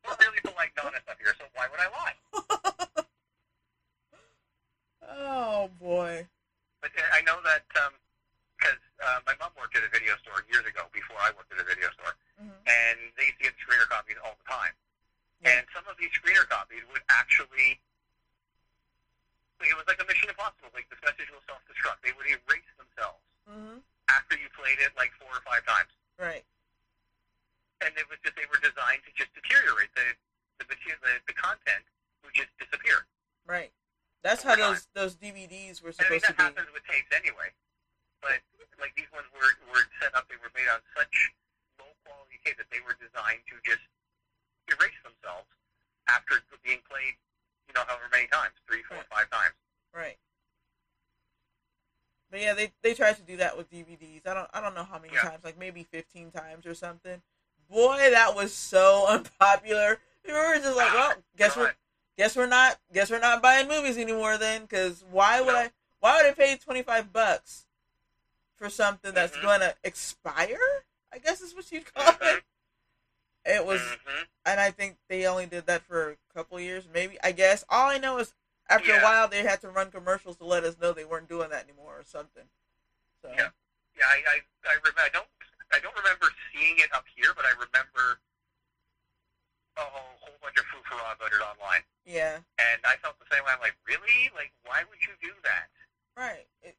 We're 0.06 0.18
really 0.22 0.42
polite 0.46 0.70
and 0.78 0.86
honest 0.86 1.06
up 1.10 1.18
here, 1.18 1.34
so 1.34 1.44
why 1.58 1.66
would 1.66 1.80
I 1.82 1.88
lie? 1.90 2.14
Oh 5.18 5.70
boy. 5.82 6.26
But 6.78 6.94
uh, 6.94 7.02
I 7.10 7.26
know 7.26 7.42
that 7.42 7.66
because 7.66 8.78
uh, 9.02 9.18
my 9.26 9.34
mom 9.42 9.50
worked 9.58 9.74
at 9.74 9.82
a 9.82 9.90
video 9.90 10.14
store 10.22 10.46
years 10.46 10.62
ago 10.62 10.86
before 10.94 11.18
I 11.18 11.34
worked 11.34 11.50
at 11.50 11.58
a 11.58 11.66
video 11.66 11.90
store. 11.98 12.14
hmm 12.38 12.54
and 12.68 12.98
they 13.18 13.32
used 13.32 13.40
to 13.42 13.48
get 13.50 13.56
screener 13.58 13.88
copies 13.90 14.20
all 14.22 14.36
the 14.38 14.46
time. 14.46 14.70
Yeah. 15.42 15.58
And 15.58 15.62
some 15.74 15.82
of 15.90 15.96
these 15.98 16.12
screener 16.14 16.44
copies 16.46 16.84
would 16.92 17.00
actually, 17.10 17.80
like, 19.58 19.72
it 19.72 19.76
was 19.78 19.88
like 19.88 19.98
a 19.98 20.06
Mission 20.06 20.28
Impossible. 20.30 20.68
Like 20.76 20.86
this 20.92 21.00
message 21.02 21.26
will 21.34 21.42
self-destruct. 21.50 22.04
They 22.06 22.14
would 22.14 22.28
erase 22.30 22.70
themselves 22.78 23.18
hmm 23.50 23.82
after 24.12 24.36
you 24.38 24.46
played 24.56 24.78
it 24.80 24.92
like 24.96 25.10
four 25.20 25.28
or 25.34 25.42
five 25.44 25.60
times, 25.68 25.90
Right. 26.16 26.44
and 27.84 27.92
it 27.98 28.08
was 28.08 28.16
just 28.24 28.36
they 28.40 28.48
were 28.48 28.60
designed 28.60 29.02
to 29.04 29.12
just 29.16 29.32
deteriorate 29.36 29.92
the 29.96 30.06
the 30.60 30.64
material, 30.68 30.96
the, 31.04 31.14
the 31.28 31.36
content 31.36 31.84
would 32.24 32.32
just 32.36 32.48
disappear. 32.60 33.04
Right. 33.46 33.70
That's 34.24 34.42
how 34.42 34.56
those 34.56 34.88
those 34.94 35.14
DVDs 35.68 35.82
were 35.82 35.92
And 35.98 36.06
I 36.06 36.10
mean 36.10 36.20
supposed 36.20 36.24
to 36.24 36.32
that 36.36 36.42
happens 36.56 36.72
with 36.72 36.84
tapes 36.88 37.12
anyway. 37.12 37.52
But 38.20 38.40
like 38.80 38.94
these 38.96 39.10
ones 39.12 39.26
were 39.36 39.52
were 39.72 39.84
set 40.00 40.14
up. 40.14 40.28
They 40.28 40.36
were 40.40 40.50
made 40.54 40.68
on 40.72 40.80
such 40.96 41.32
low 41.78 41.92
quality 42.04 42.40
tape 42.44 42.56
that 42.58 42.70
they 42.70 42.80
were 42.80 42.96
designed 42.96 43.44
to 43.52 43.56
just 43.64 43.84
erase 44.68 44.96
themselves 45.04 45.48
after 46.08 46.40
being 46.64 46.80
played, 46.88 47.14
you 47.68 47.74
know, 47.74 47.84
however 47.86 48.08
many 48.12 48.26
times, 48.28 48.54
three, 48.66 48.82
four, 48.82 48.96
Right. 48.98 49.06
five 49.08 49.30
times. 49.30 49.54
Right. 49.92 50.18
But 52.30 52.40
yeah, 52.40 52.54
they 52.54 52.72
they 52.82 52.94
tried 52.94 53.16
to 53.16 53.22
do 53.22 53.36
that 53.38 53.56
with 53.56 53.70
DVDs. 53.70 54.26
I 54.26 54.34
don't 54.34 54.48
I 54.52 54.60
don't 54.60 54.74
know 54.74 54.84
how 54.84 54.98
many 54.98 55.14
Yeah. 55.14 55.22
times, 55.22 55.44
like 55.44 55.58
maybe 55.58 55.84
fifteen 55.84 56.30
times 56.30 56.66
or 56.66 56.74
something. 56.74 57.22
Boy, 57.70 58.10
that 58.10 58.34
was 58.34 58.54
so 58.54 59.06
unpopular. 59.08 60.00
We 60.26 60.32
were 60.32 60.56
just 60.56 60.76
like, 60.76 60.90
ah, 60.92 61.08
well, 61.14 61.22
guess 61.36 61.54
God. 61.54 61.74
Guess 62.18 62.36
we're 62.36 62.46
not 62.46 62.78
guess 62.92 63.10
we're 63.10 63.18
not 63.20 63.40
buying 63.40 63.68
movies 63.68 63.96
anymore 63.96 64.36
then, 64.36 64.62
because 64.62 65.02
why 65.10 65.40
would 65.40 65.52
No. 65.54 65.56
I 65.58 65.70
why 66.00 66.16
would 66.16 66.26
I 66.30 66.32
pay 66.34 66.56
twenty 66.56 66.82
five 66.82 67.12
bucks 67.12 67.64
for 68.56 68.68
something 68.68 69.14
that's 69.14 69.36
Mhm. 69.36 69.42
going 69.42 69.60
to 69.60 69.74
expire? 69.84 70.84
I 71.12 71.18
guess 71.18 71.40
is 71.40 71.54
what 71.54 71.70
you'd 71.72 71.92
call 71.94 72.04
Mhm. 72.12 72.36
it. 72.38 72.44
It 73.44 73.64
was, 73.64 73.80
Mhm. 73.80 74.26
and 74.44 74.60
I 74.60 74.70
think 74.70 74.98
they 75.08 75.26
only 75.26 75.46
did 75.46 75.64
that 75.66 75.82
for 75.86 76.10
a 76.10 76.16
couple 76.34 76.60
years, 76.60 76.86
maybe. 76.92 77.18
I 77.22 77.32
guess 77.32 77.64
all 77.70 77.88
I 77.88 77.96
know 77.96 78.18
is 78.18 78.34
after 78.68 78.94
a 78.94 79.00
while 79.00 79.26
they 79.28 79.42
had 79.42 79.62
to 79.62 79.70
run 79.70 79.90
commercials 79.90 80.36
to 80.38 80.44
let 80.44 80.64
us 80.64 80.76
know 80.76 80.92
they 80.92 81.04
weren't 81.06 81.28
doing 81.28 81.48
that 81.50 81.64
anymore 81.64 81.98
or 81.98 82.04
something. 82.04 82.50
So 83.22 83.30
Yeah. 83.30 83.50
Yeah, 83.96 84.06
I 84.06 84.22
I 84.28 84.68
I, 84.70 84.74
rem- 84.84 84.94
I 84.98 85.08
don't 85.08 85.28
I 85.72 85.78
don't 85.80 85.96
remember 85.96 86.30
seeing 86.52 86.78
it 86.78 86.92
up 86.92 87.06
here, 87.14 87.32
but 87.34 87.44
I 87.44 87.50
remember 87.50 88.20
a 89.78 89.86
whole, 89.88 90.14
whole 90.20 90.38
bunch 90.42 90.58
of 90.58 90.66
foo 90.68 90.82
about 90.88 91.30
it 91.30 91.42
online, 91.42 91.84
yeah, 92.04 92.42
and 92.58 92.78
I 92.84 92.98
felt 93.00 93.16
the 93.22 93.28
same 93.30 93.42
way. 93.46 93.52
I'm 93.54 93.62
like, 93.62 93.78
really? 93.86 94.28
Like, 94.34 94.50
why 94.66 94.82
would 94.86 95.00
you 95.06 95.14
do 95.22 95.32
that? 95.46 95.70
right. 96.18 96.46
It, 96.62 96.74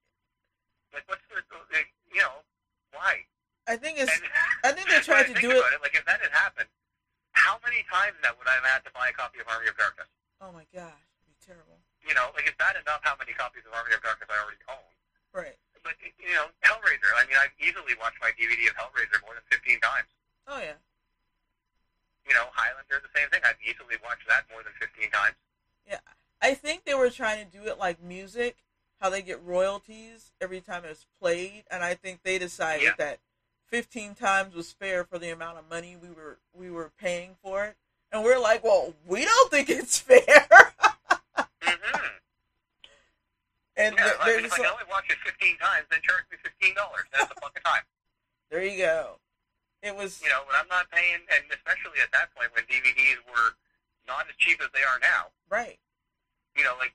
Like, 0.91 1.07
what's 1.07 1.23
the 1.31 1.39
like, 1.71 1.89
you 2.11 2.19
know 2.19 2.43
why? 2.91 3.23
I 3.69 3.77
think 3.77 4.01
it's 4.01 4.09
And 4.11 4.25
I 4.65 4.71
think 4.75 4.89
they 4.89 4.99
tried 5.05 5.29
to 5.31 5.35
do 5.37 5.49
it. 5.53 5.61
it. 5.61 5.79
Like, 5.81 5.95
if 5.95 6.03
that 6.09 6.19
had 6.19 6.33
happened, 6.33 6.67
how 7.37 7.61
many 7.63 7.85
times 7.87 8.17
now 8.25 8.33
would 8.35 8.49
I 8.49 8.57
have 8.59 8.67
had 8.67 8.81
to 8.89 8.91
buy 8.91 9.09
a 9.09 9.15
copy 9.15 9.39
of 9.39 9.47
Army 9.47 9.69
of 9.69 9.77
Darkness? 9.77 10.09
Oh 10.43 10.51
my 10.51 10.65
gosh, 10.73 10.91
it'd 11.23 11.29
be 11.29 11.37
terrible. 11.39 11.77
You 12.03 12.17
know, 12.17 12.33
like, 12.35 12.47
it's 12.49 12.57
bad 12.59 12.75
enough 12.79 12.99
how 13.05 13.13
many 13.21 13.31
copies 13.37 13.63
of 13.69 13.71
Army 13.77 13.93
of 13.95 14.01
Darkness 14.03 14.27
I 14.33 14.37
already 14.43 14.59
own. 14.67 14.89
Right. 15.31 15.55
But 15.85 15.95
you 16.03 16.33
know, 16.35 16.49
Hellraiser. 16.65 17.07
I 17.15 17.23
mean, 17.29 17.37
I've 17.39 17.55
easily 17.61 17.95
watched 18.01 18.19
my 18.19 18.33
DVD 18.35 18.67
of 18.67 18.75
Hellraiser 18.75 19.21
more 19.23 19.37
than 19.37 19.45
15 19.47 19.79
times. 19.79 20.09
Oh 20.49 20.59
yeah. 20.59 20.75
You 22.29 22.35
know, 22.35 22.45
Highlander, 22.53 23.01
the 23.01 23.19
same 23.19 23.27
thing. 23.29 23.41
I've 23.43 23.57
easily 23.63 23.95
watched 24.03 24.27
that 24.27 24.43
more 24.51 24.61
than 24.63 24.71
15 24.79 25.09
times. 25.09 25.33
Yeah. 25.89 25.97
I 26.41 26.53
think 26.53 26.85
they 26.85 26.93
were 26.93 27.09
trying 27.09 27.43
to 27.43 27.57
do 27.57 27.67
it 27.67 27.79
like 27.79 28.01
music, 28.01 28.57
how 29.01 29.09
they 29.09 29.21
get 29.23 29.43
royalties 29.43 30.31
every 30.39 30.61
time 30.61 30.83
it's 30.85 31.05
played, 31.19 31.63
and 31.71 31.83
I 31.83 31.95
think 31.95 32.21
they 32.23 32.37
decided 32.37 32.83
Yeah. 32.83 32.91
that 32.99 33.19
15 33.67 34.13
times 34.15 34.53
was 34.55 34.71
fair 34.71 35.03
for 35.03 35.17
the 35.19 35.29
amount 35.31 35.57
of 35.57 35.67
money 35.69 35.95
we 36.01 36.09
were 36.09 36.37
we 36.53 36.69
were 36.71 36.91
paying 36.99 37.35
for 37.43 37.65
it. 37.65 37.75
And 38.11 38.23
we're 38.23 38.39
like, 38.39 38.63
well, 38.63 38.93
we 39.05 39.25
don't 39.25 39.51
think 39.51 39.69
it's 39.69 39.97
fair. 39.99 40.19
Mm-hmm. 40.19 42.05
and 43.77 43.95
Yeah, 43.95 44.03
there- 44.03 44.21
I 44.21 44.35
mean, 44.37 44.45
if 44.45 44.53
I 44.53 44.57
can 44.57 44.65
only 44.67 44.83
watch 44.89 45.05
it 45.09 45.17
15 45.25 45.57
times, 45.57 45.85
then 45.91 45.99
charge 46.03 46.23
me 46.31 46.37
$15. 46.69 46.75
That's 47.11 47.31
a 47.31 47.35
fucking 47.41 47.63
time. 47.65 47.81
there 48.51 48.63
you 48.63 48.77
go. 48.77 49.17
It 49.81 49.95
was 49.95 50.19
You 50.21 50.27
know, 50.29 50.43
but 50.45 50.55
I'm 50.59 50.67
not 50.67 50.91
paying, 50.91 51.23
and 51.31 51.43
especially 51.55 52.03
at 52.03 52.11
that 52.11 52.35
point 52.35 52.51
when 52.53 52.67
DVDs 52.67 53.19
were 53.31 53.55
not 54.07 54.27
as 54.27 54.35
cheap 54.37 54.59
as 54.61 54.67
they 54.75 54.83
are 54.83 54.99
now. 54.99 55.31
right. 55.49 55.79
You 56.57 56.63
know, 56.67 56.75
like 56.79 56.91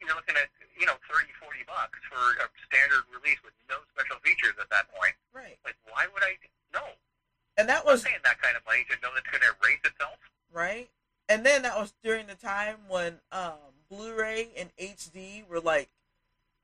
you're 0.00 0.14
looking 0.14 0.36
at 0.38 0.46
you 0.78 0.86
know 0.86 0.94
30, 1.10 1.26
40 1.42 1.64
bucks 1.66 1.98
for 2.06 2.22
a 2.38 2.46
standard 2.70 3.02
release 3.10 3.42
with 3.42 3.54
no 3.68 3.76
special 3.90 4.20
features 4.22 4.54
at 4.60 4.70
that 4.70 4.86
point. 4.94 5.14
Right. 5.34 5.58
Like, 5.64 5.74
why 5.90 6.06
would 6.12 6.22
I? 6.22 6.38
No, 6.72 6.84
And 7.56 7.68
that 7.68 7.80
I'm 7.82 7.86
was 7.86 8.04
paying 8.04 8.22
that 8.22 8.40
kind 8.40 8.54
of 8.56 8.62
money 8.66 8.84
to 8.90 8.94
know 9.02 9.10
that's 9.14 9.26
going 9.26 9.40
to 9.42 9.50
erase 9.64 9.80
itself. 9.84 10.18
right? 10.52 10.88
And 11.28 11.44
then 11.44 11.62
that 11.62 11.76
was 11.76 11.92
during 12.04 12.26
the 12.28 12.34
time 12.36 12.76
when 12.88 13.18
um, 13.32 13.58
Blu-ray 13.90 14.48
and 14.56 14.70
HD 14.78 15.46
were 15.48 15.58
like 15.60 15.88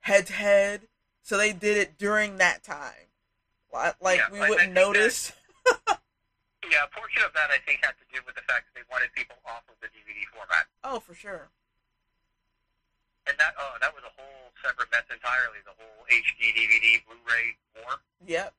head 0.00 0.26
to 0.28 0.32
head, 0.34 0.82
so 1.22 1.36
they 1.36 1.52
did 1.52 1.76
it 1.76 1.98
during 1.98 2.36
that 2.38 2.62
time. 2.62 3.08
Like 3.72 4.18
Yeah, 4.18 4.30
we 4.30 4.38
wouldn't 4.38 4.58
think 4.60 4.74
that- 4.74 4.80
notice. 4.80 5.32
Yeah, 6.70 6.84
a 6.84 6.90
portion 6.90 7.22
of 7.22 7.32
that 7.34 7.50
I 7.50 7.58
think 7.66 7.84
had 7.84 7.94
to 8.00 8.06
do 8.12 8.18
with 8.26 8.34
the 8.34 8.42
fact 8.48 8.66
that 8.68 8.74
they 8.74 8.86
wanted 8.90 9.12
people 9.14 9.36
off 9.46 9.62
of 9.68 9.76
the 9.80 9.88
DVD 9.92 10.24
format, 10.32 10.66
Oh, 10.82 10.98
for 10.98 11.14
sure. 11.14 11.48
and 13.26 13.36
that 13.38 13.54
oh, 13.58 13.74
that 13.80 13.94
was 13.94 14.02
a 14.04 14.12
whole 14.20 14.50
separate 14.64 14.90
mess 14.90 15.04
entirely. 15.12 15.60
The 15.64 15.76
whole 15.76 16.04
HD 16.10 16.52
DVD 16.56 17.04
Blu-ray 17.06 17.56
war. 17.76 18.00
Yep. 18.26 18.54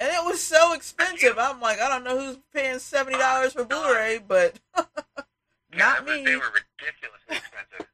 And 0.00 0.10
it 0.12 0.24
was 0.24 0.40
so 0.42 0.72
expensive. 0.74 1.38
I'm 1.38 1.60
like, 1.60 1.80
I 1.80 1.88
don't 1.88 2.04
know 2.04 2.18
who's 2.18 2.38
paying 2.52 2.78
seventy 2.78 3.18
dollars 3.18 3.52
for 3.54 3.64
Blu-ray, 3.64 4.20
but 4.26 4.58
not 5.74 6.04
was- 6.04 6.18
me. 6.18 6.24
They 6.24 6.36
were 6.36 6.52
ridiculously 6.54 7.34
expensive. 7.40 7.88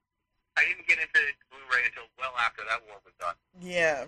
I 0.58 0.64
didn't 0.68 0.86
get 0.86 0.98
into 0.98 1.20
Blu-ray 1.48 1.86
until 1.88 2.04
well 2.18 2.34
after 2.38 2.62
that 2.68 2.82
war 2.88 2.98
was 3.04 3.14
done. 3.18 3.34
Yeah, 3.62 4.04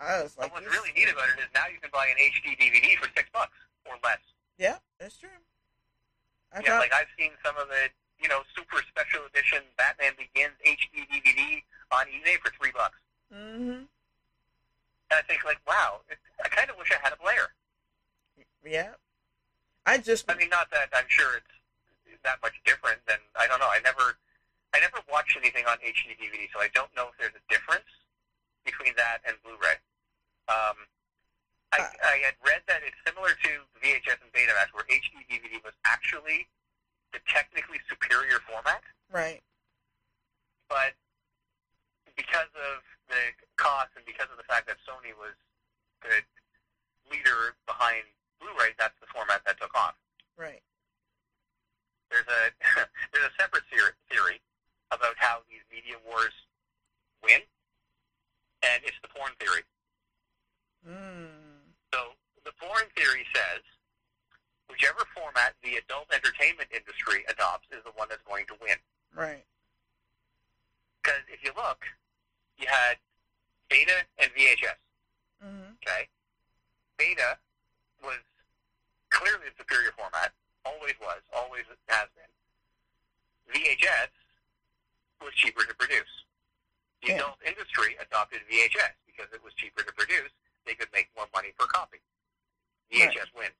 I 0.00 0.22
was 0.22 0.34
But 0.34 0.50
like, 0.50 0.52
what's 0.58 0.66
really 0.72 0.90
neat 0.96 1.08
about 1.12 1.28
it 1.36 1.38
is 1.42 1.50
now 1.54 1.68
you 1.70 1.78
can 1.78 1.90
buy 1.92 2.06
an 2.10 2.18
HD 2.18 2.56
DVD 2.58 2.96
for 2.98 3.06
six 3.14 3.28
bucks 3.32 3.54
or 3.86 3.94
less. 4.02 4.18
Yeah. 6.54 6.60
I 6.60 6.62
yeah, 6.62 6.70
thought, 6.70 6.80
like 6.86 6.94
I've 6.94 7.10
seen 7.18 7.30
some 7.44 7.56
of 7.58 7.66
the, 7.68 7.90
you 8.22 8.28
know, 8.28 8.40
super 8.54 8.78
special 8.86 9.26
edition 9.26 9.62
Batman 9.76 10.12
Begins 10.14 10.54
HD 10.62 11.02
DVD 11.10 11.62
on 11.90 12.06
eBay 12.06 12.38
for 12.38 12.52
three 12.54 12.70
bucks. 12.70 12.98
hmm 13.32 13.90
And 15.10 15.16
I 15.18 15.22
think, 15.26 15.44
like, 15.44 15.58
wow, 15.66 16.00
it, 16.08 16.18
I 16.44 16.48
kind 16.48 16.70
of 16.70 16.76
wish 16.78 16.90
I 16.92 16.98
had 17.02 17.12
a 17.12 17.16
player. 17.18 17.50
yeah. 18.64 18.94
I 19.86 19.98
just, 19.98 20.30
I 20.30 20.34
mean, 20.36 20.48
not 20.48 20.70
that 20.70 20.88
I'm 20.94 21.04
sure 21.08 21.36
it's 21.36 22.22
that 22.24 22.38
much 22.40 22.56
different 22.64 23.04
than 23.06 23.18
I 23.36 23.46
don't 23.46 23.60
know. 23.60 23.68
I 23.68 23.80
never, 23.84 24.16
I 24.72 24.80
never 24.80 24.96
watched 25.12 25.36
anything 25.36 25.66
on 25.66 25.76
HD 25.84 26.16
DVD, 26.16 26.48
so 26.54 26.60
I 26.60 26.68
don't 26.72 26.88
know 26.96 27.12
if 27.12 27.18
there's 27.20 27.36
a 27.36 27.44
difference 27.52 27.84
between 28.64 28.94
that 28.96 29.20
and 29.28 29.36
Blu-ray. 29.44 29.76
Um, 30.48 30.88
I, 31.74 31.82
Uh. 31.82 31.90
I 32.06 32.16
had 32.24 32.34
read 32.46 32.62
that 32.66 32.82
it's 32.86 32.96
similar 33.06 33.34
to 33.34 33.50
VHS 33.82 34.22
and 34.22 34.30
Betamax, 34.32 34.72
where 34.72 34.84
HD 34.86 35.26
DVD 35.28 35.62
was 35.64 35.74
actually 35.84 36.46
the 37.12 37.20
technically 37.28 37.78
superior 37.88 38.38
format, 38.46 38.82
right. 39.10 39.42
but 40.68 40.94
because 42.16 42.50
of 42.54 42.82
the 43.08 43.34
cost 43.56 43.90
and 43.96 44.04
because 44.06 44.26
of 44.30 44.36
the 44.36 44.42
fact 44.44 44.66
that 44.66 44.78
Sony 44.86 45.14
was 45.18 45.34
the 46.02 46.22
leader 47.10 47.54
behind 47.66 48.02
Blu-ray, 48.40 48.74
that's 48.78 48.98
the 49.00 49.06
format 49.14 49.42
that 49.46 49.58
took 49.60 49.74
off. 49.74 49.94
Right. 50.36 50.62
there's 52.10 52.26
a 52.26 52.42
there's 53.12 53.26
a 53.26 53.34
separate 53.38 53.62
theory, 53.70 53.92
theory 54.10 54.40
about 54.90 55.14
how 55.16 55.42
these 55.50 55.62
media 55.70 55.96
wars 56.06 56.34
win, 57.22 57.40
and 58.62 58.82
it's 58.84 58.98
the 59.02 59.08
porn 59.08 59.30
theory. 59.38 59.62
Mm. 60.86 61.70
So 61.92 62.14
the 62.44 62.52
porn 62.58 62.84
theory 62.96 63.24
says 63.34 63.62
whichever 64.68 65.06
format 65.14 65.54
the 65.62 65.76
adult 65.76 66.06
entertainment 66.12 66.68
industry 66.74 67.24
adopts 67.28 67.68
is 67.70 67.82
the 67.84 67.92
one 67.94 68.08
that's 68.08 68.22
going 68.26 68.46
to 68.46 68.54
win. 68.60 68.76
Right. 69.14 69.44
Because 71.02 71.22
if 71.32 71.42
you 71.44 71.52
look, 71.56 71.84
you 72.58 72.66
had 72.68 72.96
Beta 73.68 74.02
and 74.18 74.30
VHS. 74.32 74.78
hmm 75.42 75.70
Okay, 75.84 76.08
Beta 76.98 77.36
was 78.02 78.18
clearly 79.10 79.52
the 79.52 79.56
superior 79.62 79.92
format, 79.96 80.32
always 80.64 80.94
was, 81.00 81.20
always 81.36 81.64
has 81.88 82.08
been. 82.16 82.32
VHS 83.52 84.08
was 85.34 85.42
cheaper 85.42 85.64
to 85.66 85.74
produce. 85.74 86.24
The 87.02 87.08
Yeah. 87.08 87.14
adult 87.16 87.42
industry 87.42 87.96
adopted 87.96 88.46
VHS 88.46 88.94
because 89.06 89.32
it 89.32 89.42
was 89.42 89.52
cheaper 89.54 89.82
to 89.82 89.92
produce. 89.92 90.30
They 90.64 90.74
could 90.74 90.92
make 90.92 91.14
more 91.14 91.28
money 91.34 91.52
per 91.52 91.66
copy. 91.66 92.00
VHS 92.90 93.32
wins. 93.34 93.54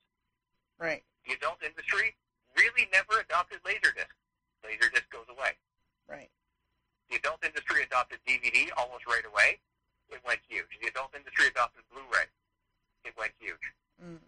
Right. 0.79 1.05
The 1.25 1.35
adult 1.35 1.63
industry 1.63 2.17
really 2.55 2.87
never 2.87 3.19
adopted 3.19 3.63
Laserdisc. 3.65 4.09
Laserdisc 4.63 5.09
goes 5.11 5.29
away. 5.29 5.59
Right. 6.07 6.31
The 7.11 7.17
adult 7.17 7.45
industry 7.45 7.83
adopted 7.83 8.25
DVD 8.25 8.71
almost 8.77 9.07
right 9.07 9.25
away. 9.25 9.61
It 10.09 10.23
went 10.25 10.41
huge. 10.49 10.79
The 10.81 10.89
adult 10.89 11.15
industry 11.15 11.49
adopted 11.49 11.85
Blu-ray. 11.91 12.27
It 13.05 13.17
went 13.17 13.35
huge. 13.39 13.73
Mm. 14.01 14.21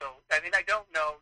So, 0.00 0.22
I 0.30 0.40
mean, 0.40 0.54
I 0.54 0.62
don't 0.62 0.90
know. 0.92 1.20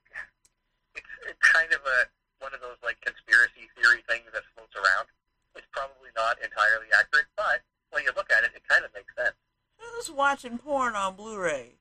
It's, 0.95 1.07
it's 1.27 1.39
kind 1.41 1.73
of 1.73 1.85
a 1.85 2.09
one 2.45 2.53
of 2.53 2.61
those 2.61 2.77
like 2.83 3.01
conspiracy 3.01 3.71
theory 3.75 4.03
things 4.05 4.29
that 4.33 4.45
floats 4.55 4.77
around. 4.77 5.09
It's 5.57 5.67
probably 5.73 6.11
not 6.17 6.37
entirely 6.43 6.87
accurate, 6.99 7.27
but 7.37 7.63
when 7.91 8.03
you 8.05 8.11
look 8.17 8.31
at 8.33 8.45
it, 8.45 8.51
it 8.55 8.63
kind 8.69 8.85
of 8.85 8.91
makes 8.95 9.15
sense. 9.17 9.35
Who's 9.79 10.11
watching 10.11 10.59
porn 10.59 10.95
on 10.97 11.15
Blu-ray? 11.17 11.75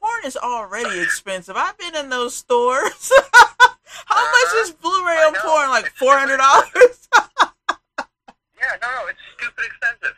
Porn 0.00 0.20
is 0.24 0.36
already 0.36 1.00
expensive. 1.00 1.56
I've 1.56 1.76
been 1.78 1.96
in 1.96 2.08
those 2.10 2.34
stores. 2.34 3.12
How 4.06 4.24
much 4.24 4.48
Uh-huh. 4.48 4.62
is 4.62 4.70
Blu-ray 4.72 5.16
on 5.16 5.34
porn? 5.34 5.70
Like 5.70 5.90
four 5.96 6.16
hundred 6.18 6.38
dollars. 6.38 7.08
Yeah, 8.58 8.76
no, 8.82 8.88
no, 8.90 9.06
it's 9.08 9.18
stupid 9.36 9.64
expensive. 9.64 10.16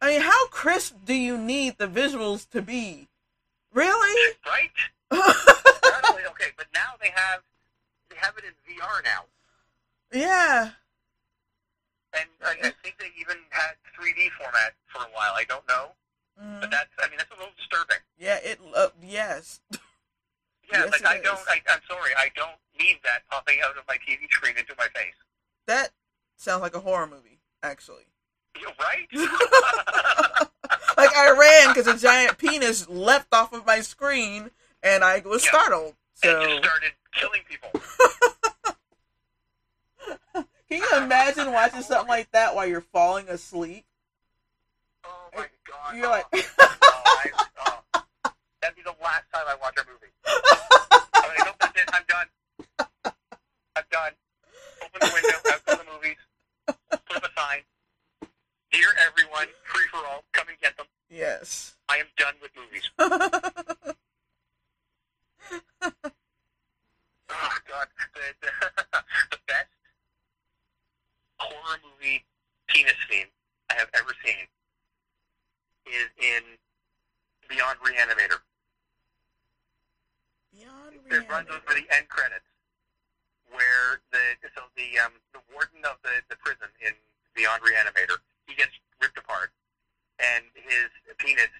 I 0.00 0.08
mean, 0.08 0.20
how 0.20 0.46
crisp 0.48 0.96
do 1.04 1.14
you 1.14 1.38
need 1.38 1.78
the 1.78 1.86
visuals 1.86 2.48
to 2.50 2.60
be? 2.62 3.08
Really? 3.72 4.34
Right? 4.46 4.70
Only, 5.10 6.24
okay, 6.30 6.50
but 6.56 6.66
now 6.74 6.94
they 7.00 7.10
have 7.14 7.40
they 8.10 8.16
have 8.16 8.34
it 8.36 8.44
in 8.44 8.52
VR 8.74 9.02
now, 9.04 9.24
yeah. 10.12 10.70
3D 14.12 14.30
format 14.38 14.74
for 14.86 14.98
a 15.02 15.10
while. 15.14 15.32
I 15.34 15.44
don't 15.44 15.66
know, 15.68 15.92
Mhm. 16.40 16.60
But 16.60 16.70
that's, 16.70 16.90
I 16.98 17.08
mean, 17.08 17.18
that's 17.18 17.30
a 17.30 17.34
little 17.34 17.52
disturbing. 17.56 17.98
Yeah, 18.18 18.36
it. 18.36 18.58
Uh, 18.74 18.88
yes. 19.02 19.60
Yeah, 20.70 20.84
Yes, 20.84 20.92
like 20.92 21.04
I 21.06 21.16
is. 21.16 21.22
don't. 21.22 21.48
I, 21.48 21.60
I'm 21.68 21.80
sorry, 21.86 22.12
I 22.16 22.30
don't 22.34 22.56
need 22.78 22.96
that 23.04 23.26
popping 23.28 23.58
out 23.62 23.76
of 23.76 23.84
my 23.88 23.96
TV 23.96 24.26
screen 24.30 24.56
into 24.56 24.74
my 24.78 24.86
face. 24.94 25.12
That 25.66 25.90
sounds 26.36 26.62
like 26.62 26.74
a 26.74 26.80
horror 26.80 27.06
movie, 27.06 27.40
actually. 27.62 28.04
You're 28.58 28.70
right? 28.80 29.06
like 30.96 31.14
I 31.14 31.30
ran 31.38 31.74
because 31.74 31.86
a 31.88 31.98
giant 31.98 32.38
penis 32.38 32.88
leapt 32.88 33.34
off 33.34 33.52
of 33.52 33.66
my 33.66 33.80
screen, 33.80 34.50
and 34.82 35.04
I 35.04 35.18
was 35.26 35.44
Yeah. 35.44 35.50
startled. 35.50 35.96
So 36.14 36.30
and 36.40 36.48
just 36.48 36.64
started 36.64 36.92
killing 37.12 37.42
people. 37.46 37.70
can 40.34 40.46
you 40.80 40.88
imagine 40.96 41.52
watching 41.52 41.82
something 41.82 42.08
like 42.08 42.30
that 42.32 42.54
while 42.54 42.66
you're 42.66 42.80
falling 42.80 43.28
asleep? 43.28 43.84
Oh! 45.84 45.94
You're 45.94 46.08
like, 46.08 46.26
I. 46.32 47.30
That'd 48.60 48.76
be 48.76 48.82
the 48.82 48.94
last 49.02 49.24
time 49.34 49.42
I 49.48 49.56
watch 49.60 49.74
a 49.76 49.84
movie. 49.90 50.12
I'm 50.24 51.28
like, 51.28 51.38
nope, 51.44 51.56
that's 51.60 51.80
it. 51.80 51.88
I'm 51.92 52.04
done. 52.08 52.26
I'm 53.76 53.84
done. 53.90 54.12
Open 54.84 55.00
the 55.00 55.10
window. 55.12 55.38
Out 55.52 55.66
to 55.66 55.84
the 55.84 55.92
movies. 55.92 56.16
Put 56.66 57.16
up 57.16 57.24
a 57.24 57.40
sign. 57.40 57.62
Dear 58.70 58.88
everyone, 59.04 59.48
free 59.64 59.86
for 59.90 60.06
all. 60.06 60.24
Come 60.32 60.48
and 60.48 60.58
get 60.60 60.76
them. 60.76 60.86
yes. 61.10 61.74
I 61.88 61.96
am 61.96 62.06
done 62.16 62.34
with 62.40 62.52
movies. 62.56 62.90
Oh 67.34 67.56
god, 67.68 67.88
the, 68.14 68.20
the, 68.42 68.50
the 69.30 69.38
best 69.48 69.68
horror 71.38 71.78
movie 71.82 72.24
penis 72.68 72.92
scene 73.10 73.26
I 73.70 73.74
have 73.74 73.88
ever 73.94 74.12
seen 74.24 74.46
is 75.86 76.08
in 76.18 76.42
Beyond 77.48 77.78
Reanimator. 77.80 78.40
Beyond 80.52 80.96
It 81.10 81.28
runs 81.28 81.48
over 81.50 81.72
the 81.74 81.86
end 81.94 82.08
credits, 82.08 82.46
where 83.50 84.00
the 84.12 84.48
so 84.54 84.62
the 84.76 84.98
um 85.00 85.12
the 85.32 85.40
warden 85.52 85.80
of 85.84 85.96
the 86.02 86.22
the 86.28 86.36
prison 86.36 86.68
in 86.80 86.92
Beyond 87.34 87.62
Reanimator 87.62 88.18
he 88.46 88.54
gets 88.54 88.72
ripped 89.00 89.18
apart, 89.18 89.50
and 90.18 90.44
his 90.54 90.88
penis 91.18 91.52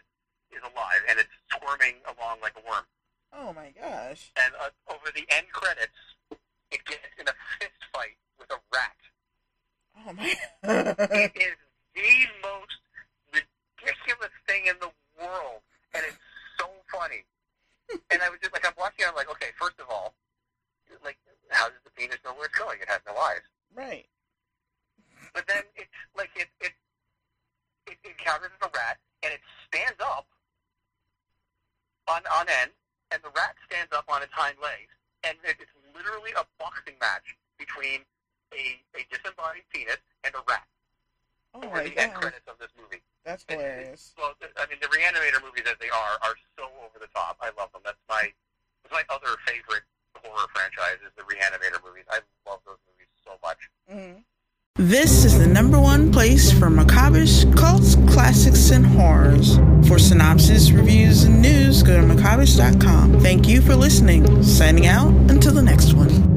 is 0.52 0.60
alive 0.62 1.00
and 1.08 1.18
it's 1.18 1.32
squirming 1.48 1.96
along 2.04 2.40
like 2.42 2.54
a 2.56 2.64
worm. 2.68 2.84
Oh 3.32 3.52
my 3.52 3.72
gosh. 3.72 4.30
and 4.36 4.52
uh, 4.60 4.68
over 4.92 5.08
the 5.14 5.24
end 5.30 5.46
credits, 5.52 5.96
it 6.70 6.84
gets 6.84 7.08
in 7.18 7.26
a 7.28 7.34
fist 7.58 7.80
fight 7.92 8.16
with 8.38 8.50
a 8.50 8.60
rat. 8.72 8.96
Oh 10.06 10.12
my. 10.12 10.34
It 11.08 11.32
is 11.36 11.56
the 11.94 12.26
most 12.42 12.80
ridiculous 13.82 14.30
thing 14.46 14.66
in 14.66 14.76
the 14.80 14.90
world, 15.20 15.60
and 15.94 16.02
it's 16.06 16.16
so 16.58 16.66
funny. 16.90 17.24
And 18.10 18.22
I 18.22 18.28
was 18.30 18.38
just 18.40 18.52
like, 18.52 18.64
I'm 18.66 18.72
watching, 18.78 19.04
I'm 19.06 19.14
like, 19.14 19.30
okay, 19.30 19.50
first 19.58 19.78
of 19.80 19.86
all, 19.90 20.14
like, 21.04 21.18
how 21.50 21.68
does 21.68 21.80
the 21.84 21.90
penis 21.90 22.18
know 22.24 22.32
where 22.34 22.46
it's 22.46 22.56
going? 22.56 22.78
It 22.80 22.88
has 22.88 23.00
no 23.06 23.16
eyes. 23.16 23.42
right. 23.74 24.06
But 25.34 25.46
then 25.48 25.62
it's 25.76 25.90
like 26.16 26.30
it 26.36 26.48
it 26.60 26.72
it 27.86 27.96
encounters 28.04 28.50
the 28.60 28.68
rat, 28.74 28.98
and 29.22 29.32
it 29.32 29.40
stands 29.66 29.98
up 30.00 30.26
on 32.08 32.20
on 32.30 32.46
end, 32.48 32.70
and 33.10 33.22
the 33.22 33.30
rat 33.34 33.56
stands 33.66 33.92
up 33.96 34.04
on 34.08 34.22
its 34.22 34.32
hind 34.32 34.56
legs, 34.62 34.92
and 35.24 35.38
it- 35.44 35.56
it's 35.60 35.72
literally 35.94 36.32
a 36.32 36.44
boxing 36.58 36.98
match 37.00 37.34
between 37.58 38.04
a 38.52 38.84
a 38.94 39.04
disembodied 39.10 39.64
penis 39.70 39.98
and 40.24 40.34
a 40.34 40.42
rat 40.46 40.66
Oh 41.54 41.60
my 41.70 41.84
the 41.84 41.96
end 41.98 42.14
credits 42.14 42.46
of 42.48 42.58
this 42.58 42.70
movie. 42.76 43.01
That's 43.24 43.44
And- 43.48 43.60
hilarious. 43.60 44.14
Well, 44.18 44.34
I 44.56 44.66
mean, 44.66 44.78
the 44.80 44.88
Reanimator 44.88 45.42
movies 45.42 45.64
as 45.66 45.78
they 45.80 45.90
are 45.90 46.18
are 46.22 46.34
so 46.58 46.64
over 46.84 46.98
the 47.00 47.06
top. 47.14 47.36
I 47.40 47.50
love 47.58 47.70
them. 47.72 47.82
That's 47.84 48.00
my 48.08 48.32
that's 48.82 48.92
my 48.92 49.04
other 49.14 49.36
favorite 49.46 49.84
horror 50.24 50.46
franchise 50.54 50.98
is 51.06 51.12
the 51.16 51.22
Reanimator 51.22 51.82
movies. 51.84 52.04
I 52.10 52.20
love 52.48 52.60
those 52.66 52.78
movies 52.90 53.08
so 53.24 53.38
much. 53.42 53.58
Mm-hmm. 53.90 54.20
This 54.76 55.24
is 55.26 55.38
the 55.38 55.46
number 55.46 55.78
one 55.78 56.10
place 56.10 56.50
for 56.50 56.68
macabreish 56.70 57.54
cults, 57.56 57.94
classics, 58.12 58.70
and 58.70 58.86
horrors. 58.86 59.58
For 59.86 59.98
synopsis, 59.98 60.70
reviews, 60.72 61.24
and 61.24 61.42
news, 61.42 61.82
go 61.82 62.00
to 62.00 62.02
macabreish.com. 62.06 63.20
Thank 63.20 63.46
you 63.46 63.60
for 63.60 63.76
listening. 63.76 64.42
Signing 64.42 64.86
out 64.86 65.10
until 65.30 65.52
the 65.52 65.62
next 65.62 65.92
one. 65.92 66.31